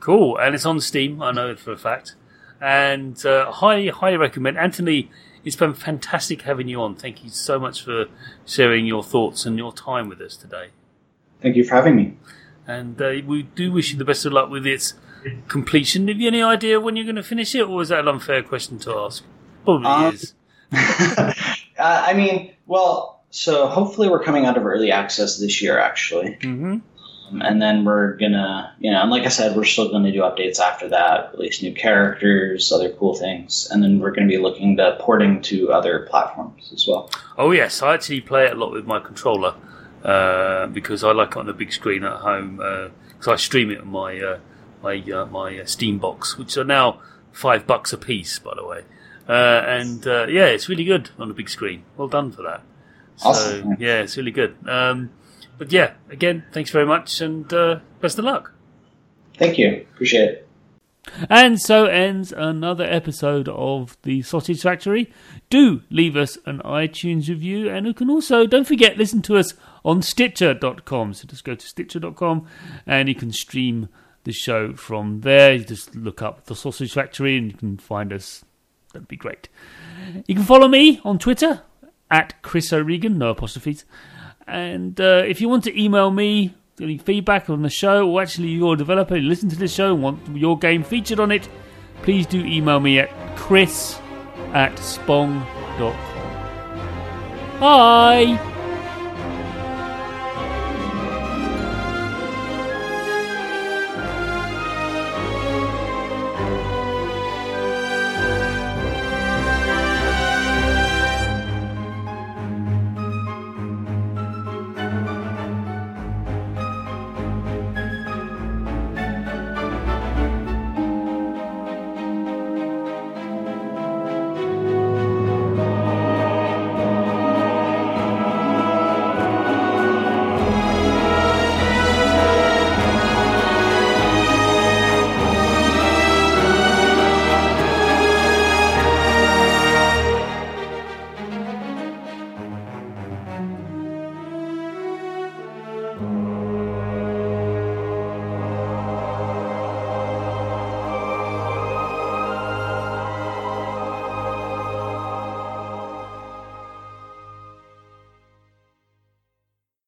[0.00, 1.20] Cool, and it's on Steam.
[1.20, 2.14] I know it for a fact,
[2.62, 4.56] and uh, highly, highly recommend.
[4.56, 5.10] Anthony,
[5.44, 6.94] it's been fantastic having you on.
[6.94, 8.06] Thank you so much for
[8.46, 10.68] sharing your thoughts and your time with us today.
[11.42, 12.16] Thank you for having me.
[12.66, 14.94] And uh, we do wish you the best of luck with its
[15.46, 16.08] completion.
[16.08, 18.42] Have you any idea when you're going to finish it, or is that an unfair
[18.42, 19.22] question to ask?
[19.62, 20.32] Probably Um, is.
[21.78, 26.38] uh, I mean, well, so hopefully we're coming out of early access this year, actually.
[26.42, 26.78] hmm
[27.30, 30.20] Um, and then we're gonna, you know, and like I said, we're still gonna do
[30.20, 34.76] updates after that, release new characters, other cool things, and then we're gonna be looking
[34.76, 37.10] to porting to other platforms as well.
[37.38, 39.54] Oh yes, I actually play it a lot with my controller
[40.04, 42.56] uh, because I like it on the big screen at home.
[42.56, 44.38] Because I stream it on my uh,
[44.82, 47.00] my uh, my uh, Steam box, which are now
[47.30, 48.82] five bucks a piece, by the way.
[49.28, 49.32] Uh,
[49.66, 51.84] and uh, yeah, it's really good on the big screen.
[51.96, 52.62] Well done for that.
[53.16, 53.76] So Awesome.
[53.78, 54.56] yeah, it's really good.
[54.66, 55.10] Um,
[55.58, 58.52] but yeah, again, thanks very much, and uh, best of luck.
[59.38, 60.48] Thank you, appreciate it.
[61.28, 65.12] And so ends another episode of the Sausage Factory.
[65.50, 69.54] Do leave us an iTunes review, and you can also, don't forget, listen to us
[69.84, 71.14] on Stitcher.com.
[71.14, 72.46] So just go to Stitcher.com
[72.86, 73.88] and you can stream
[74.24, 75.54] the show from there.
[75.54, 78.44] You just look up the Sausage Factory and you can find us.
[78.92, 79.48] That'd be great.
[80.26, 81.62] You can follow me on Twitter
[82.10, 83.84] at Chris O'Regan, no apostrophes.
[84.46, 88.48] And uh, if you want to email me any feedback on the show, or actually
[88.48, 91.48] you're a developer, you listen to the show and want your game featured on it,
[92.02, 93.98] please do email me at chris
[94.52, 96.08] at spong.com.
[97.60, 98.51] Bye!